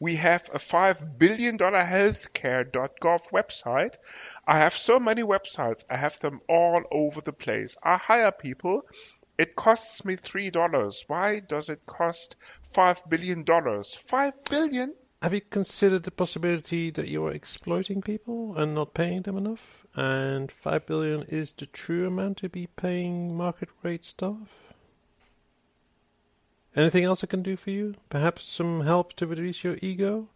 [0.00, 3.96] We have a $5 billion healthcare.gov website.
[4.46, 5.84] I have so many websites.
[5.90, 7.76] I have them all over the place.
[7.82, 8.86] I hire people.
[9.36, 11.04] It costs me $3.
[11.06, 12.34] Why does it cost
[12.74, 13.44] $5 billion?
[13.44, 14.94] 5 billion?
[15.20, 19.86] Have you considered the possibility that you are exploiting people and not paying them enough?
[19.94, 24.61] And 5 billion is the true amount to be paying market rate staff?
[26.74, 27.94] Anything else I can do for you?
[28.08, 30.28] Perhaps some help to reduce your ego?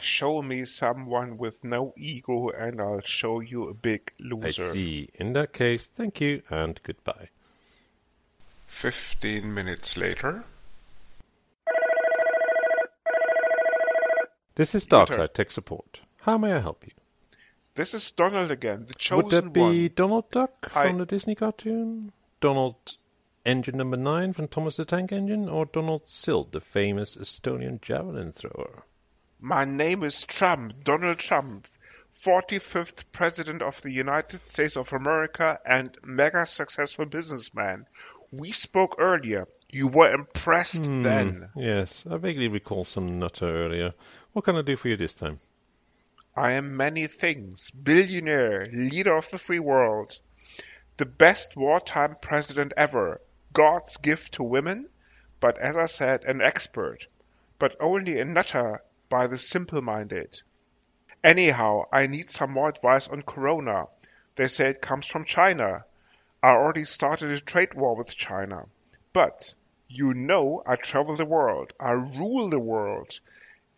[0.00, 4.66] Show me someone with no ego and I'll show you a big loser.
[4.66, 5.08] I see.
[5.14, 7.30] In that case, thank you and goodbye.
[8.68, 10.44] 15 minutes later.
[14.54, 15.28] This is turn.
[15.34, 16.02] Tech Support.
[16.22, 16.92] How may I help you?
[17.74, 19.24] This is Donald again, the chosen one.
[19.24, 19.90] Would that be one.
[19.94, 22.12] Donald Duck from the Disney cartoon?
[22.40, 22.97] Donald
[23.48, 25.48] Engine Number 9 from Thomas the Tank Engine?
[25.48, 28.82] Or Donald Silt, the famous Estonian javelin thrower?
[29.40, 31.66] My name is Trump, Donald Trump,
[32.14, 37.86] 45th President of the United States of America and mega successful businessman.
[38.30, 39.48] We spoke earlier.
[39.70, 41.48] You were impressed Hmm, then.
[41.56, 43.94] Yes, I vaguely recall some nutter earlier.
[44.34, 45.40] What can I do for you this time?
[46.36, 47.70] I am many things.
[47.70, 50.20] Billionaire, leader of the free world,
[50.98, 53.22] the best wartime president ever,
[53.52, 54.88] God's gift to women,
[55.40, 57.06] but as I said, an expert,
[57.58, 60.42] but only a nutter by the simple-minded.
[61.24, 63.86] Anyhow, I need some more advice on corona.
[64.36, 65.84] They say it comes from China.
[66.42, 68.66] I already started a trade war with China.
[69.12, 69.54] But,
[69.88, 71.72] you know I travel the world.
[71.80, 73.18] I rule the world.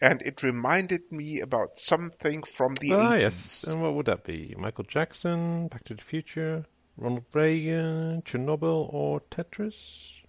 [0.02, 3.20] And it reminded me about something from the Ah, 80s.
[3.20, 3.64] yes.
[3.64, 4.54] And what would that be?
[4.58, 6.64] Michael Jackson, Back to the Future,
[7.00, 10.20] Ronald Reagan, Chernobyl, or Tetris?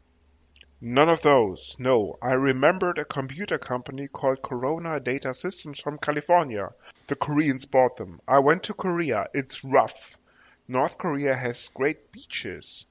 [0.79, 1.75] None of those.
[1.77, 6.69] No, I remembered a computer company called Corona Data Systems from California.
[7.07, 8.21] The Koreans bought them.
[8.25, 9.27] I went to Korea.
[9.33, 10.17] It's rough.
[10.65, 12.85] North Korea has great beaches.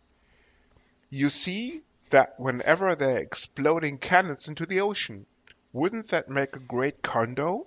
[1.08, 5.24] You see that whenever they're exploding cannons into the ocean,
[5.72, 7.66] wouldn't that make a great condo?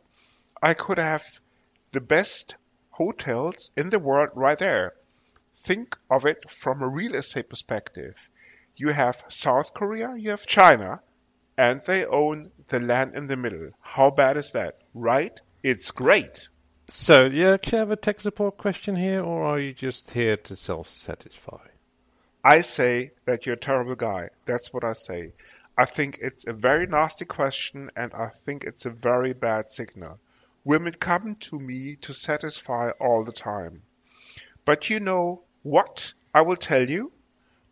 [0.61, 1.39] I could have
[1.91, 2.55] the best
[2.91, 4.93] hotels in the world right there.
[5.55, 8.29] Think of it from a real estate perspective.
[8.75, 11.01] You have South Korea, you have China,
[11.57, 13.69] and they own the land in the middle.
[13.81, 14.79] How bad is that?
[14.93, 15.39] Right?
[15.61, 16.49] It's great.
[16.87, 20.11] So, yeah, do you actually have a tech support question here, or are you just
[20.11, 21.67] here to self-satisfy?
[22.43, 24.29] I say that you're a terrible guy.
[24.45, 25.31] That's what I say.
[25.77, 30.19] I think it's a very nasty question and I think it's a very bad signal.
[30.63, 33.81] Women come to me to satisfy all the time.
[34.65, 36.13] But you know what?
[36.33, 37.11] I will tell you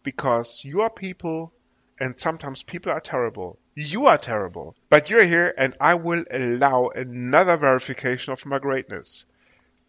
[0.03, 1.53] because you are people
[1.99, 3.57] and sometimes people are terrible.
[3.75, 4.75] You are terrible.
[4.89, 9.25] But you're here and I will allow another verification of my greatness.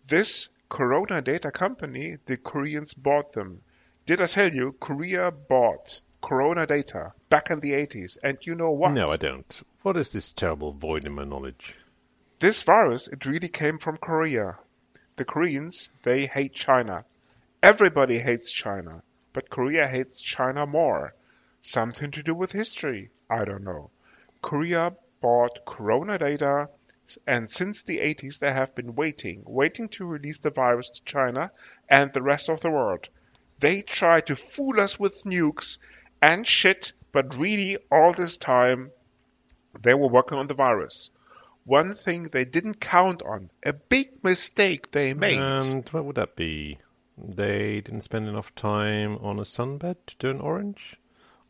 [0.06, 3.62] This Corona Data Company, the Koreans bought them.
[4.06, 8.16] Did I tell you Korea bought Corona Data back in the 80s?
[8.22, 8.92] And you know what?
[8.92, 9.62] No, I don't.
[9.82, 11.76] What is this terrible void in my knowledge?
[12.38, 14.58] This virus, it really came from Korea.
[15.16, 17.04] The Koreans, they hate China.
[17.62, 19.02] Everybody hates China,
[19.34, 21.14] but Korea hates China more.
[21.60, 23.10] Something to do with history.
[23.28, 23.90] I don't know.
[24.40, 26.70] Korea bought Corona data,
[27.26, 31.52] and since the 80s they have been waiting, waiting to release the virus to China
[31.90, 33.10] and the rest of the world.
[33.58, 35.78] They try to fool us with nukes
[36.22, 38.92] and shit, but really all this time
[39.82, 41.10] they were working on the virus.
[41.64, 45.38] One thing they didn't count on, a big mistake they made.
[45.38, 46.78] And what would that be?
[47.16, 50.96] They didn't spend enough time on a sunbed to turn orange?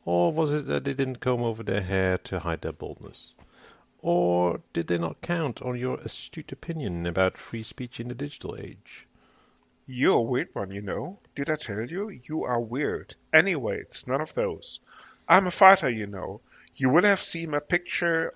[0.05, 3.35] Or was it that they didn't comb over their hair to hide their baldness?
[4.01, 8.57] Or did they not count on your astute opinion about free speech in the digital
[8.59, 9.07] age?
[9.87, 11.21] You're a weird one, you know.
[11.35, 12.09] Did I tell you?
[12.11, 13.15] You are weird.
[13.33, 14.81] Anyway, it's none of those.
[15.29, 16.41] I'm a fighter, you know.
[16.75, 18.35] You will have seen my picture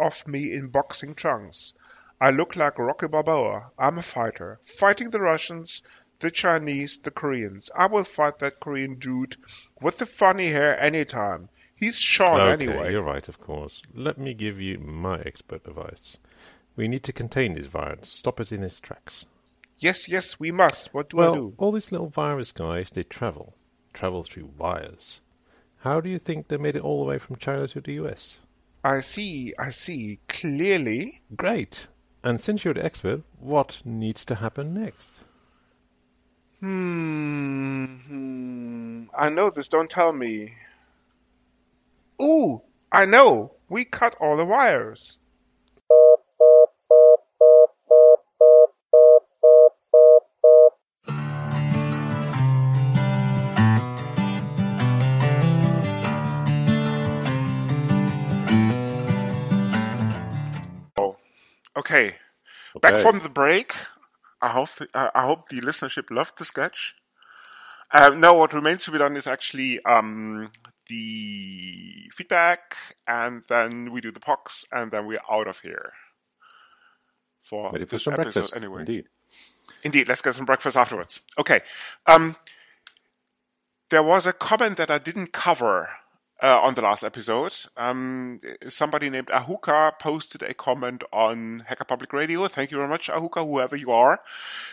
[0.00, 1.74] of me in boxing trunks.
[2.20, 3.70] I look like Rocky Balboa.
[3.78, 4.58] I'm a fighter.
[4.62, 5.82] Fighting the Russians,
[6.20, 7.70] the Chinese, the Koreans.
[7.76, 9.36] I will fight that Korean dude
[9.80, 11.48] with the funny hair anytime.
[11.74, 12.92] He's Sean okay, anyway.
[12.92, 13.82] you're right, of course.
[13.94, 16.18] Let me give you my expert advice.
[16.76, 19.24] We need to contain this virus, stop it in its tracks.
[19.78, 20.92] Yes, yes, we must.
[20.92, 21.54] What do well, I do?
[21.56, 23.54] all these little virus guys, they travel.
[23.94, 25.20] Travel through wires.
[25.78, 28.38] How do you think they made it all the way from China to the US?
[28.82, 30.20] I see, I see.
[30.28, 31.20] Clearly.
[31.36, 31.86] Great.
[32.22, 35.20] And since you're the expert, what needs to happen next?
[36.60, 39.04] Hmm, hmm.
[39.16, 40.54] I know this, don't tell me.
[42.22, 42.62] Ooh,
[42.92, 43.52] I know.
[43.68, 45.18] We cut all the wires.
[61.80, 62.16] Okay.
[62.80, 63.74] Back from the break.
[64.40, 66.94] I hope the, uh, I hope the listenership loved the sketch.
[67.92, 70.50] Uh, now, what remains to be done is actually um,
[70.88, 72.76] the feedback,
[73.06, 75.92] and then we do the pox, and then we're out of here.
[77.42, 78.56] For Ready for some episode, breakfast?
[78.56, 78.80] anyway.
[78.80, 79.04] Indeed.
[79.82, 81.20] Indeed, let's get some breakfast afterwards.
[81.38, 81.60] Okay.
[82.06, 82.36] Um,
[83.90, 85.88] there was a comment that I didn't cover
[86.42, 87.54] uh, on the last episode.
[87.76, 92.46] Um, somebody named Ahuka posted a comment on Hacker Public Radio.
[92.48, 94.20] Thank you very much, Ahuka, whoever you are.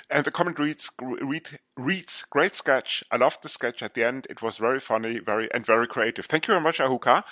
[0.10, 3.04] And the comment reads, read, reads, great sketch.
[3.12, 4.28] I loved the sketch at the end.
[4.30, 6.26] It was very funny, very, and very creative.
[6.26, 7.24] Thank you very much, Ahuka.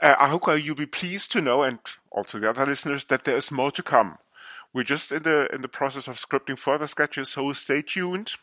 [0.00, 1.78] Uh, Ahuka, you'll be pleased to know, and
[2.10, 4.18] also the other listeners, that there is more to come.
[4.74, 8.34] We're just in the in the process of scripting further sketches, so stay tuned.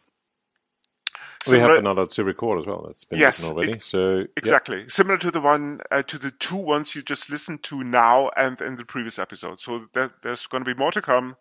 [1.47, 2.83] We have another to record as well.
[2.87, 3.79] That's been Yes, written already.
[3.79, 4.25] so yeah.
[4.37, 4.89] Exactly.
[4.89, 8.59] Similar to the one, uh, to the two ones you just listened to now and
[8.61, 9.59] in the previous episode.
[9.59, 11.37] So there, there's going to be more to come.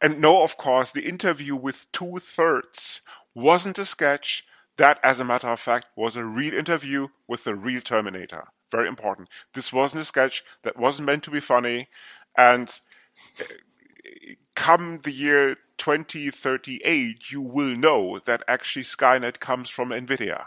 [0.00, 3.00] And no, of course, the interview with two thirds
[3.34, 4.44] wasn't a sketch.
[4.76, 8.44] That, as a matter of fact, was a real interview with the real Terminator.
[8.70, 9.28] Very important.
[9.54, 11.88] This wasn't a sketch that wasn't meant to be funny.
[12.36, 12.68] And
[13.40, 13.44] uh,
[14.54, 20.46] come the year 2038, you will know that actually Skynet comes from NVIDIA.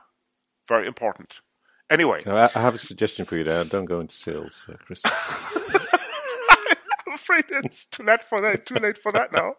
[0.67, 1.41] Very important.
[1.89, 2.23] Anyway.
[2.25, 3.63] I have a suggestion for you there.
[3.63, 5.01] Don't go into sales, uh, Chris.
[5.05, 8.65] I'm afraid it's too late for that.
[8.65, 9.55] Too late for that now.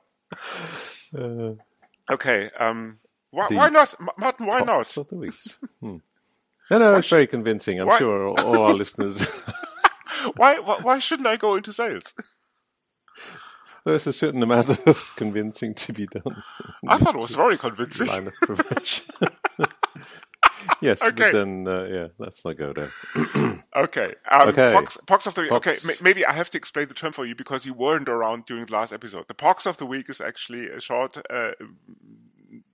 [1.14, 1.56] Uh,
[2.10, 2.48] okay.
[2.58, 3.00] Um,
[3.30, 4.46] why, why, not, Martin?
[4.46, 4.96] Why not?
[4.96, 5.58] Of the weeks.
[5.80, 5.96] Hmm.
[6.70, 7.80] No, no, it's very convincing.
[7.80, 7.98] I'm why?
[7.98, 9.22] sure all our listeners.
[10.36, 10.78] why, why?
[10.80, 12.14] Why shouldn't I go into sales?
[13.84, 16.42] There's a certain amount of convincing to be done.
[16.86, 18.06] I thought it was very convincing.
[18.06, 19.06] Line of prevention.
[20.80, 21.12] yes, okay.
[21.14, 22.90] but then uh, yeah, let's not go there.
[23.76, 24.14] okay.
[24.30, 24.72] Um, okay.
[24.72, 25.50] Pox, pox of the week.
[25.50, 25.66] Pox.
[25.66, 28.46] Okay, m- maybe I have to explain the term for you because you weren't around
[28.46, 29.26] during the last episode.
[29.28, 31.52] The pox of the week is actually a short uh,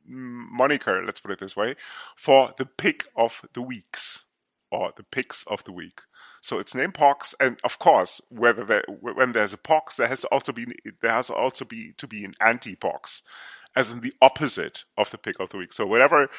[0.06, 1.74] moniker, let's put it this way,
[2.16, 4.24] for the pick of the weeks
[4.70, 6.00] or the picks of the week.
[6.40, 10.20] So it's named pox, and of course, whether there, when there's a pox, there has
[10.20, 10.66] to also be
[11.02, 13.22] there has also be to be an anti-pox,
[13.74, 15.72] as in the opposite of the pick of the week.
[15.72, 16.30] So whatever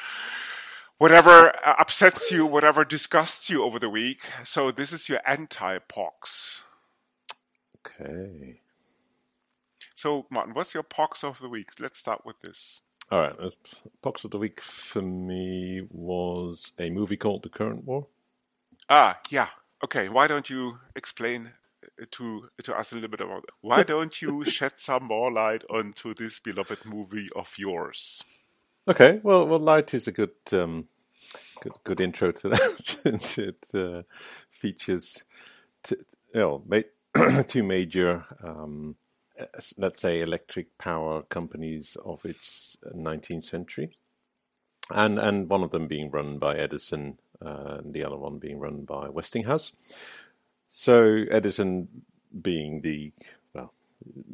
[0.98, 4.22] whatever uh, upsets you, whatever disgusts you over the week.
[4.44, 6.62] So this is your anti-pox.
[7.78, 8.60] Okay.
[9.94, 11.72] So Martin, what's your pox of the week?
[11.78, 12.80] Let's start with this.
[13.10, 13.34] All right,
[14.02, 18.04] pox of the week for me was a movie called The Current War.
[18.88, 19.48] Ah, yeah.
[19.82, 21.52] Okay, why don't you explain
[21.84, 23.50] uh, to to us a little bit about it?
[23.60, 28.22] Why don't you shed some more light onto this beloved movie of yours?
[28.88, 30.88] Okay, well, well, light is a good, um,
[31.62, 34.02] good, good intro to that since it uh,
[34.50, 35.22] features,
[35.82, 35.96] t-
[36.34, 38.96] you know, ma- two major, um,
[39.76, 43.90] let's say, electric power companies of its 19th century,
[44.90, 48.58] and and one of them being run by Edison, uh, and the other one being
[48.58, 49.72] run by Westinghouse.
[50.66, 51.88] So Edison
[52.42, 53.12] being the
[53.54, 53.72] well,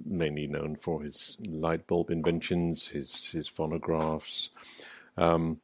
[0.05, 4.51] mainly known for his light bulb inventions, his his phonographs.
[5.17, 5.61] Um,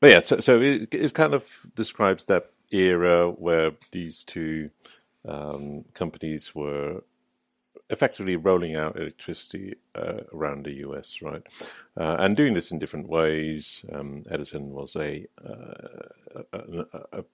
[0.00, 4.70] but yeah, so, so it, it, kind of describes that era where these two
[5.26, 7.02] um, companies were
[7.90, 11.42] effectively rolling out electricity uh, around the US, right?
[11.96, 13.84] Uh, and doing this in different ways.
[13.92, 17.24] Um, Edison was a, uh, a, a,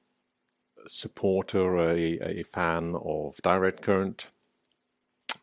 [0.87, 4.29] supporter, a, a fan of direct current.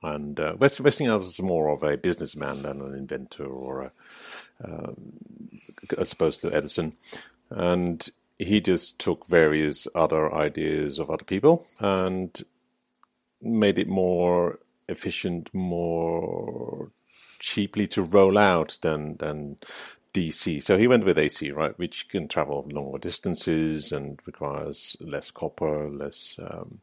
[0.02, 3.92] And uh, West, Westinghouse was more of a businessman than an inventor, or a,
[4.64, 5.14] um,
[5.98, 6.94] as opposed to Edison.
[7.50, 12.44] And he just took various other ideas of other people and
[13.42, 14.60] made it more
[14.90, 16.92] efficient, more
[17.40, 19.58] cheaply to roll out than than
[20.14, 20.62] DC.
[20.62, 25.90] So he went with AC, right, which can travel longer distances and requires less copper,
[25.90, 26.80] less um,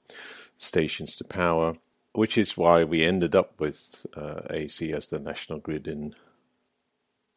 [0.57, 1.74] stations to power
[2.12, 6.14] which is why we ended up with uh, AC as the national grid in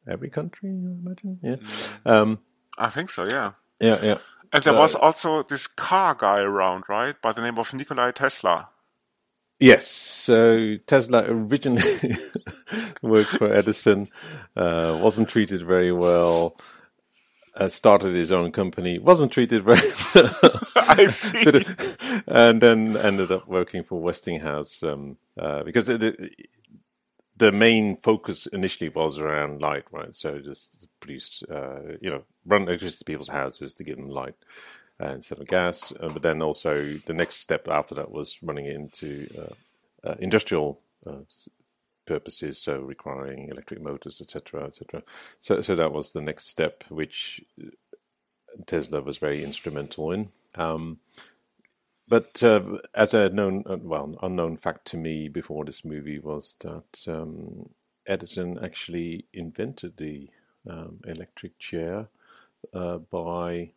[0.08, 0.70] every country.
[0.70, 1.56] I imagine, yeah.
[1.56, 1.98] Mm.
[2.06, 2.40] Um,
[2.78, 3.28] I think so.
[3.32, 3.52] Yeah.
[3.80, 4.18] Yeah, yeah.
[4.52, 8.70] And there was also this car guy around, right, by the name of Nikolai Tesla.
[9.60, 12.16] Yes, so Tesla originally
[13.04, 14.10] worked for Edison,
[14.56, 16.58] uh, wasn't treated very well,
[17.56, 19.80] uh, started his own company, wasn't treated very
[20.16, 20.62] well.
[20.76, 21.66] I see.
[22.28, 26.02] and then ended up working for Westinghouse um, uh, because it,
[27.38, 30.16] the main focus initially was around light, right?
[30.16, 34.36] So just produce, uh, you know, run electricity to people's houses to give them light
[35.04, 35.92] uh, instead of gas.
[36.00, 40.80] Uh, but then also the next step after that was running into uh, uh, industrial
[42.06, 45.04] purposes, so requiring electric motors, etc., etc.
[45.40, 47.42] So, so that was the next step, which
[48.66, 50.30] Tesla was very instrumental in.
[50.56, 51.00] Um,
[52.08, 52.62] but uh,
[52.94, 57.70] as a known, uh, well, unknown fact to me before this movie was that um,
[58.06, 60.30] Edison actually invented the
[60.70, 62.08] um, electric chair
[62.74, 63.72] uh, by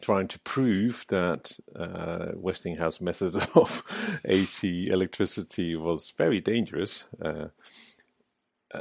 [0.00, 3.82] trying to prove that uh, Westinghouse method of
[4.24, 7.48] AC electricity was very dangerous, uh,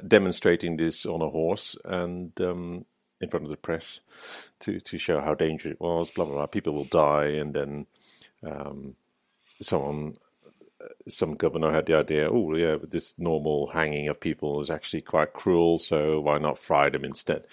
[0.08, 2.86] demonstrating this on a horse and um,
[3.20, 4.02] in front of the press
[4.60, 6.46] to, to show how dangerous it was, blah, blah, blah.
[6.46, 7.26] People will die.
[7.26, 7.86] And then
[8.44, 8.96] um,
[9.62, 10.18] someone,
[11.08, 15.34] some governor had the idea, oh, yeah, this normal hanging of people is actually quite
[15.34, 17.46] cruel, so why not fry them instead?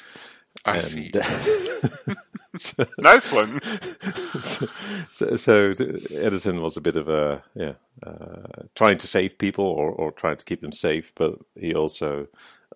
[0.64, 1.12] I and, see.
[2.58, 3.60] so, nice one.
[4.42, 4.68] so,
[5.10, 5.74] so, so,
[6.12, 7.74] Edison was a bit of a yeah,
[8.06, 12.28] uh, trying to save people or, or trying to keep them safe, but he also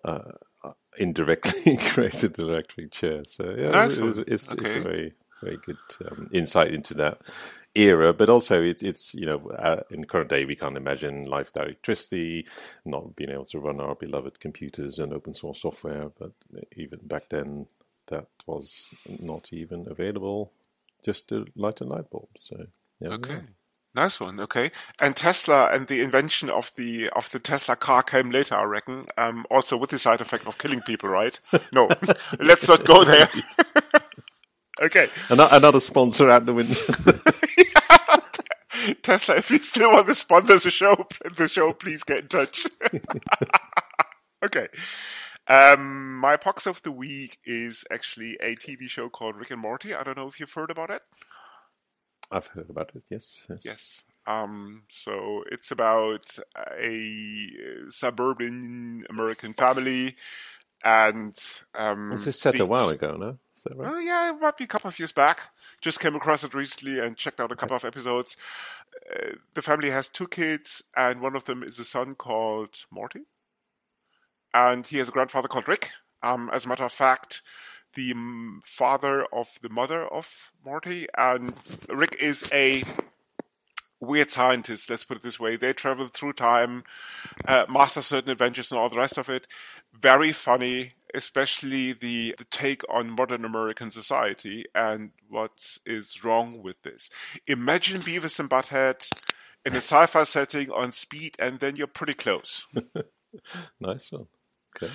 [0.05, 0.33] uh,
[0.97, 3.23] indirectly created the electric chair.
[3.27, 4.77] So yeah, Nice it it's, it's Okay.
[4.77, 5.79] a very very good
[6.09, 7.19] um, insight into that
[7.75, 8.13] era.
[8.13, 11.51] But also, it's it's you know uh, in the current day we can't imagine life
[11.53, 12.47] without electricity,
[12.85, 16.11] not being able to run our beloved computers and open source software.
[16.19, 16.31] But
[16.75, 17.67] even back then,
[18.09, 20.51] that was not even available
[21.03, 22.29] just to light a light bulb.
[22.39, 22.65] So
[22.99, 23.41] yeah, Okay.
[23.95, 24.39] Nice one.
[24.39, 24.71] Okay.
[25.01, 29.05] And Tesla and the invention of the of the Tesla car came later, I reckon.
[29.17, 31.39] Um, also with the side effect of killing people, right?
[31.73, 31.89] No,
[32.39, 33.29] let's not go there.
[34.81, 35.07] okay.
[35.31, 36.75] Ano- another sponsor out the window.
[39.01, 42.65] Tesla, if you still want to sponsor the show, the show, please get in touch.
[44.45, 44.67] okay.
[45.49, 49.95] Um, my box of the week is actually a TV show called Rick and Morty.
[49.95, 51.01] I don't know if you've heard about it.
[52.31, 53.03] I've heard about it.
[53.09, 53.41] Yes.
[53.49, 53.65] Yes.
[53.65, 54.03] Yes.
[54.27, 56.37] Um, so it's about
[56.79, 57.49] a
[57.89, 60.15] suburban American family,
[60.85, 61.35] and
[61.73, 63.39] um, This is set a while ago, no?
[63.55, 63.91] Is that right?
[63.91, 65.41] Oh yeah, it might be a couple of years back.
[65.81, 68.37] Just came across it recently and checked out a couple of episodes.
[69.11, 73.21] Uh, the family has two kids, and one of them is a son called Morty,
[74.53, 75.91] and he has a grandfather called Rick.
[76.21, 77.41] Um, as a matter of fact,
[77.95, 78.13] the
[78.65, 81.53] father of the mother of Morty, and
[81.89, 82.83] Rick is a
[83.99, 84.89] weird scientist.
[84.89, 86.83] Let's put it this way: they travel through time,
[87.47, 89.47] uh, master certain adventures, and all the rest of it.
[89.93, 96.81] Very funny, especially the, the take on modern American society and what is wrong with
[96.83, 97.09] this.
[97.47, 99.09] Imagine Beavis and Butthead
[99.65, 102.65] in a sci-fi setting on speed, and then you're pretty close.
[103.79, 104.27] Nice one.
[104.75, 104.91] Okay.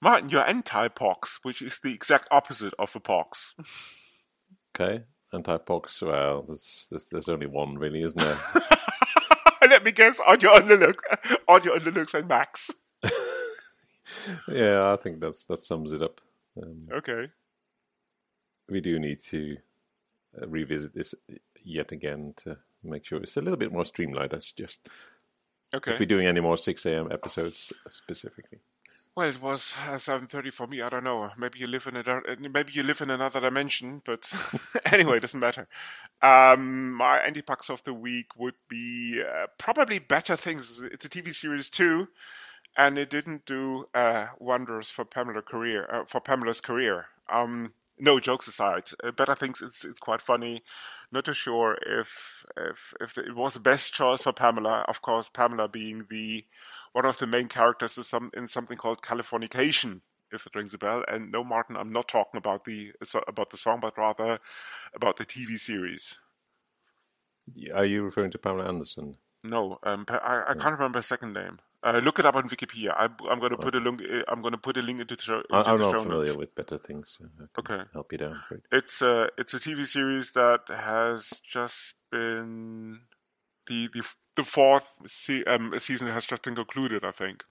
[0.00, 3.54] Martin, you're anti-pox, which is the exact opposite of a pox.
[4.78, 5.04] Okay.
[5.32, 6.02] Anti-pox.
[6.02, 8.38] Well, there's, there's there's only one really, isn't there?
[9.68, 10.98] Let me guess, on your underlook,
[11.48, 12.70] on your underlooks and Max.
[14.48, 16.20] yeah, I think that's that sums it up.
[16.62, 17.28] Um, Okay.
[18.68, 19.56] we do need to
[20.40, 21.14] uh, revisit this
[21.62, 24.30] yet again to make sure it's a little bit more streamlined.
[24.30, 24.88] That's just
[25.74, 25.92] Okay.
[25.94, 27.10] if we're doing any more six a.m.
[27.10, 28.60] episodes specifically.
[29.16, 30.82] Well, it was uh, seven thirty for me.
[30.82, 31.30] I don't know.
[31.38, 34.02] Maybe you live in a maybe you live in another dimension.
[34.04, 34.30] But
[34.92, 35.68] anyway, it doesn't matter.
[36.20, 40.82] Um, my anti-pucks of the week would be uh, probably Better Things.
[40.92, 42.08] It's a TV series too,
[42.76, 47.06] and it didn't do uh, wonders for Pamela career uh, for Pamela's career.
[47.30, 50.62] Um, no jokes aside, uh, Better Things is it's quite funny.
[51.12, 54.84] Not too sure if if if it was the best choice for Pamela.
[54.88, 56.44] Of course, Pamela being the
[56.96, 60.00] one of the main characters is some in something called Californication,
[60.32, 61.04] if it rings a bell.
[61.06, 62.92] And no, Martin, I'm not talking about the
[63.28, 64.38] about the song, but rather
[64.94, 66.18] about the TV series.
[67.74, 69.18] Are you referring to Pamela Anderson?
[69.44, 71.58] No, um, I, I can't remember her second name.
[71.82, 72.92] Uh, look it up on Wikipedia.
[72.96, 74.00] I, I'm going to put a link.
[74.02, 75.42] uh, I'm going to put a link into the show.
[75.50, 76.38] Into I'm the not show familiar notes.
[76.38, 77.18] with better things.
[77.18, 77.26] So
[77.58, 77.82] Okay.
[77.92, 78.42] help you down.
[78.72, 83.00] It's a it's a TV series that has just been
[83.66, 84.02] the the
[84.36, 87.04] the fourth se- um, season has just been concluded.
[87.04, 87.44] I think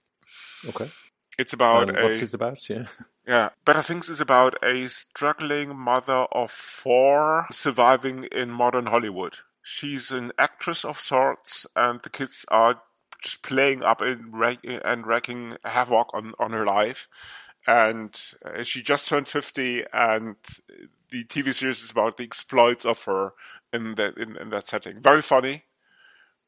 [0.67, 0.89] Okay.
[1.37, 2.69] it's about And a what's it about?
[2.69, 2.85] Yeah.
[3.27, 9.37] Yeah, Better Things is about a struggling mother of four surviving in modern Hollywood.
[9.63, 12.81] She's an actress of sorts, and the kids are
[13.19, 14.31] just playing up and,
[14.63, 17.07] and wreaking havoc on, on her life.
[17.65, 20.35] And uh, she just turned 50, and
[21.09, 23.33] the TV series is about the exploits of her
[23.73, 25.01] in that, in, in that setting.
[25.01, 25.63] Very funny,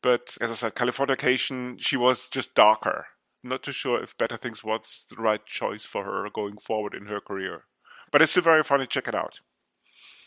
[0.01, 3.07] but as I said, Californication, she was just darker
[3.43, 7.05] not too sure if Better Things was the right choice for her going forward in
[7.07, 7.63] her career.
[8.11, 8.85] But it's still very funny.
[8.87, 9.39] Check it out.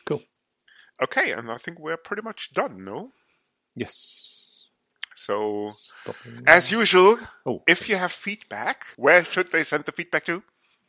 [0.06, 0.22] Cool.
[1.02, 3.12] Okay, and I think we're pretty much done, no?
[3.74, 4.66] Yes.
[5.14, 6.44] So, Stopping.
[6.46, 10.42] as usual, Oh, if you have feedback, where should they send the feedback to?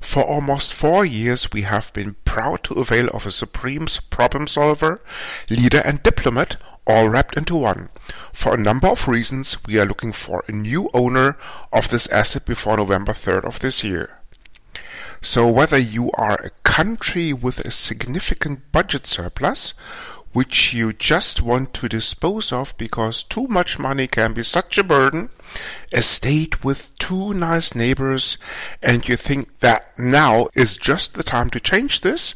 [0.00, 5.00] For almost four years, we have been proud to avail of a supreme problem solver,
[5.50, 6.56] leader, and diplomat
[6.86, 7.90] all wrapped into one.
[8.32, 11.36] For a number of reasons, we are looking for a new owner
[11.72, 14.18] of this asset before November 3rd of this year.
[15.20, 19.74] So whether you are a country with a significant budget surplus,
[20.32, 24.84] which you just want to dispose of because too much money can be such a
[24.84, 25.30] burden,
[25.92, 28.36] a state with two nice neighbors,
[28.82, 32.34] and you think that now is just the time to change this,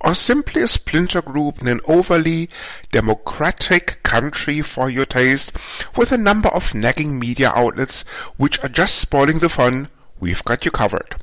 [0.00, 2.48] or simply a splinter group in an overly
[2.92, 5.52] democratic country for your taste,
[5.96, 8.02] with a number of nagging media outlets
[8.36, 9.88] which are just spoiling the fun,
[10.18, 11.16] we've got you covered.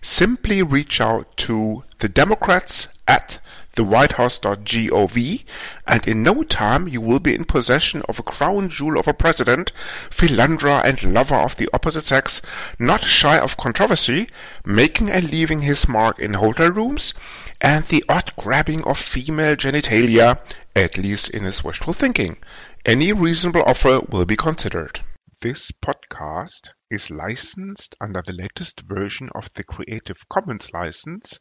[0.00, 3.38] Simply reach out to the Democrats at
[3.76, 5.44] thewhitehouse.gov,
[5.86, 9.14] and in no time you will be in possession of a crown jewel of a
[9.14, 9.72] president,
[10.10, 12.40] philanderer and lover of the opposite sex,
[12.78, 14.28] not shy of controversy,
[14.64, 17.14] making and leaving his mark in hotel rooms,
[17.60, 20.38] and the odd grabbing of female genitalia,
[20.76, 22.36] at least in his wishful thinking.
[22.84, 25.00] Any reasonable offer will be considered.
[25.40, 31.40] This podcast is licensed under the latest version of the Creative Commons license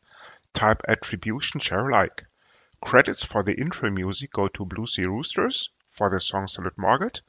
[0.53, 2.25] type Attribution Share Alike.
[2.81, 7.21] Credits for the intro music go to Bluesy Roosters for their song Salute Margaret,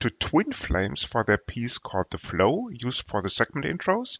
[0.00, 4.18] to Twin Flames for their piece called The Flow, used for the segment intros,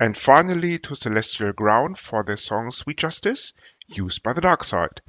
[0.00, 3.52] and finally to Celestial Ground for their song Sweet Justice,
[3.86, 5.00] used by the Dark Side.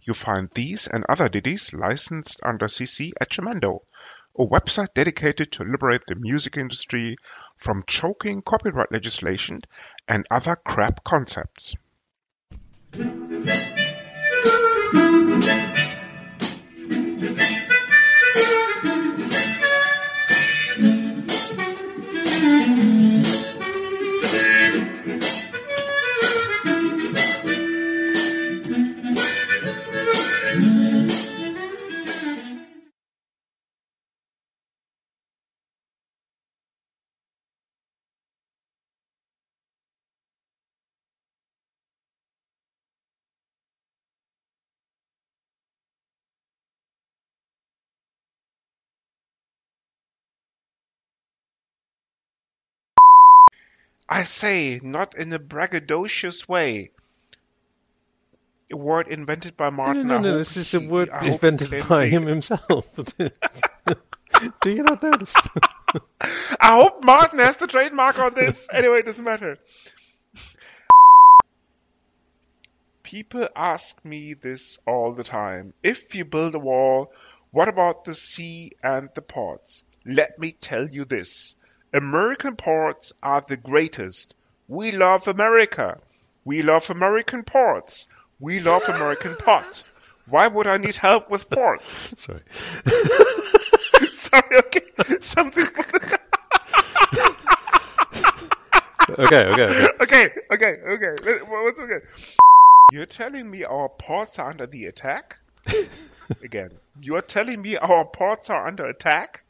[0.00, 3.80] You find these and other ditties licensed under CC at Jamendo,
[4.36, 7.16] a website dedicated to liberate the music industry
[7.56, 9.60] from choking copyright legislation
[10.08, 11.76] and other crap concepts.
[12.94, 13.72] Música
[54.12, 56.90] I say, not in a braggadocious way.
[58.70, 60.06] A word invented by Martin.
[60.06, 60.32] no, no, no.
[60.32, 62.86] hope This is a word I invented by him himself.
[64.60, 65.34] Do you not notice?
[66.60, 68.68] I hope Martin has the trademark on this.
[68.70, 69.58] Anyway, it doesn't matter.
[73.02, 75.72] People ask me this all the time.
[75.82, 77.12] If you build a wall,
[77.50, 79.84] what about the sea and the ports?
[80.04, 81.56] Let me tell you this.
[81.94, 84.34] American ports are the greatest.
[84.68, 85.98] We love America.
[86.44, 88.06] We love American ports.
[88.40, 89.82] We love American pot.
[90.28, 92.14] Why would I need help with ports?
[92.18, 92.40] Sorry.
[94.10, 94.80] Sorry, okay.
[95.20, 95.64] Something.
[99.18, 100.28] Okay, okay, okay.
[100.52, 101.38] okay, okay, okay.
[101.46, 101.98] What's okay?
[102.92, 105.38] You're telling me our ports are under the attack?
[106.42, 106.70] again.
[107.00, 109.44] You're telling me our ports are under attack?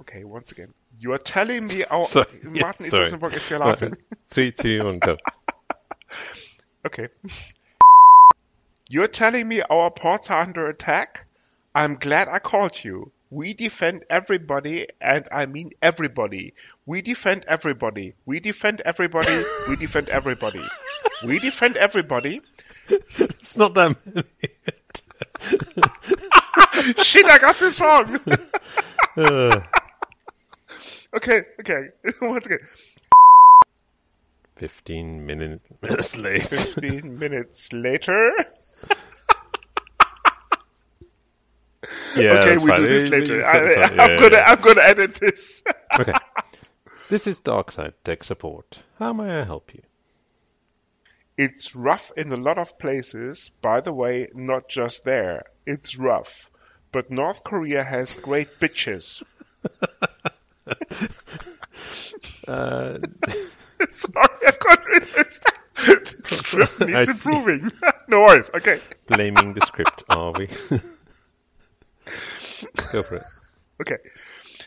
[0.00, 0.72] Okay, once again.
[1.00, 2.26] You're telling me our Sorry.
[2.42, 3.96] Martin, Yes, it doesn't work if you're laughing.
[4.28, 5.16] Three, two, one, go.
[6.86, 7.08] Okay.
[8.88, 11.26] You're telling me our ports are under attack?
[11.74, 13.12] I'm glad I called you.
[13.30, 16.54] We defend everybody, and I mean everybody.
[16.86, 18.14] We defend everybody.
[18.24, 19.42] We defend everybody.
[19.68, 20.62] We defend everybody.
[21.26, 22.40] We defend everybody.
[22.88, 24.22] It's not that many.
[27.04, 28.18] Shit, I got this wrong.
[29.16, 29.60] Uh.
[31.16, 31.88] Okay, okay.
[32.22, 32.58] Once again.
[34.56, 36.44] 15 minute, minutes late.
[36.44, 38.32] 15 minutes later.
[42.16, 42.80] Yeah, okay, we fine.
[42.82, 43.44] do this later.
[43.44, 44.44] I, I'm, yeah, gonna, yeah.
[44.48, 45.62] I'm gonna edit this.
[45.98, 46.12] Okay.
[47.08, 48.82] This is Darkside Tech Support.
[48.98, 49.82] How may I help you?
[51.38, 53.52] It's rough in a lot of places.
[53.62, 55.44] By the way, not just there.
[55.64, 56.50] It's rough.
[56.90, 59.22] But North Korea has great bitches.
[62.46, 62.98] Uh,
[63.90, 65.44] Sorry, I can't resist.
[65.76, 67.70] the script needs improving.
[68.08, 68.50] no worries.
[68.54, 68.80] Okay.
[69.06, 70.46] blaming the script, are we?
[72.92, 73.22] Go for it.
[73.80, 73.96] Okay.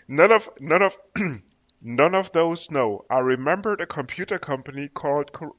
[0.08, 0.96] None of none of
[1.82, 3.04] none of those no.
[3.10, 5.56] I remembered a computer company called Cor-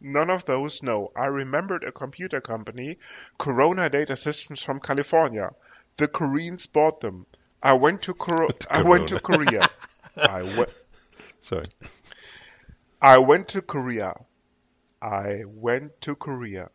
[0.00, 1.10] None of those no.
[1.16, 2.98] I remembered a computer company,
[3.38, 5.50] Corona Data Systems from California.
[5.96, 7.26] The Koreans bought them.
[7.64, 9.66] I went to Cor- I went to Korea.
[10.16, 10.70] I went
[11.40, 11.66] Sorry.
[13.00, 14.14] I went to Korea.
[15.02, 16.70] I went to Korea.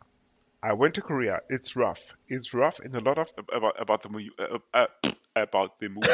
[0.62, 1.40] I went to Korea.
[1.48, 2.14] It's rough.
[2.28, 4.86] It's rough in a lot of about about the movie uh, uh,
[5.36, 6.06] about the movie.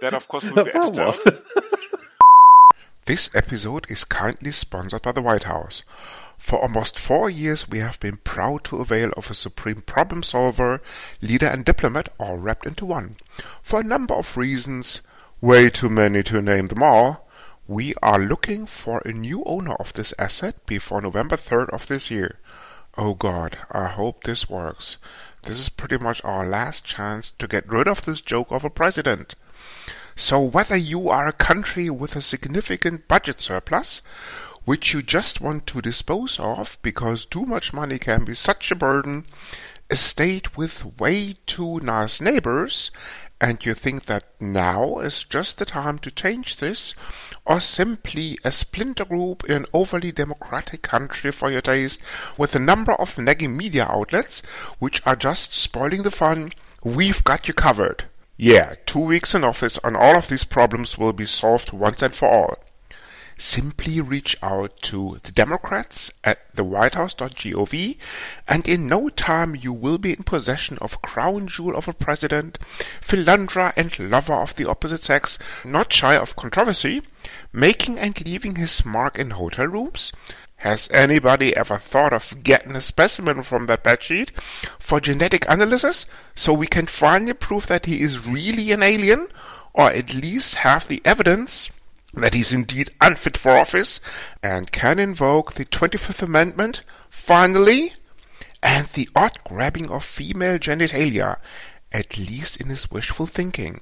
[0.00, 1.14] that of course will be edited.
[3.06, 5.82] This episode is kindly sponsored by the White House.
[6.38, 10.80] For almost four years, we have been proud to avail of a supreme problem solver,
[11.20, 13.16] leader, and diplomat all wrapped into one.
[13.62, 15.02] For a number of reasons,
[15.40, 17.28] way too many to name them all,
[17.66, 22.10] we are looking for a new owner of this asset before November 3rd of this
[22.10, 22.38] year.
[22.96, 24.96] Oh God, I hope this works.
[25.42, 28.70] This is pretty much our last chance to get rid of this joke of a
[28.70, 29.34] president.
[30.20, 34.02] So whether you are a country with a significant budget surplus,
[34.64, 38.74] which you just want to dispose of because too much money can be such a
[38.74, 39.26] burden,
[39.88, 42.90] a state with way too nice neighbors,
[43.40, 46.96] and you think that now is just the time to change this,
[47.46, 52.02] or simply a splinter group in an overly democratic country for your taste,
[52.36, 54.42] with a number of nagging media outlets
[54.80, 56.50] which are just spoiling the fun,
[56.82, 58.06] we've got you covered.
[58.40, 62.14] Yeah, two weeks in office and all of these problems will be solved once and
[62.14, 62.58] for all.
[63.36, 67.98] Simply reach out to the Democrats at thewhitehouse.gov
[68.46, 72.58] and in no time you will be in possession of crown jewel of a president,
[73.00, 77.02] philanderer and lover of the opposite sex, not shy of controversy,
[77.52, 80.12] making and leaving his mark in hotel rooms,
[80.58, 84.30] has anybody ever thought of getting a specimen from that bedsheet
[84.78, 89.28] for genetic analysis so we can finally prove that he is really an alien,
[89.72, 91.70] or at least have the evidence
[92.12, 94.00] that he's indeed unfit for office
[94.42, 97.92] and can invoke the 25th Amendment, finally,
[98.62, 101.36] and the odd grabbing of female genitalia,
[101.92, 103.80] at least in his wishful thinking?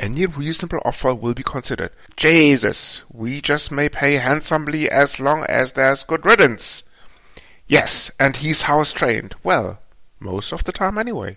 [0.00, 1.90] Any reasonable offer will be considered.
[2.16, 6.84] Jesus, we just may pay handsomely as long as there's good riddance.
[7.66, 9.34] Yes, and he's house trained.
[9.44, 9.78] Well,
[10.18, 11.36] most of the time anyway.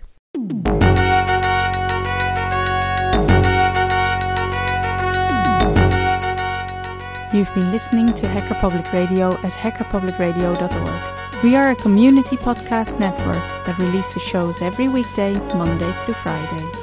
[7.33, 11.43] You've been listening to Hacker Public Radio at hackerpublicradio.org.
[11.43, 16.82] We are a community podcast network that releases shows every weekday, Monday through Friday.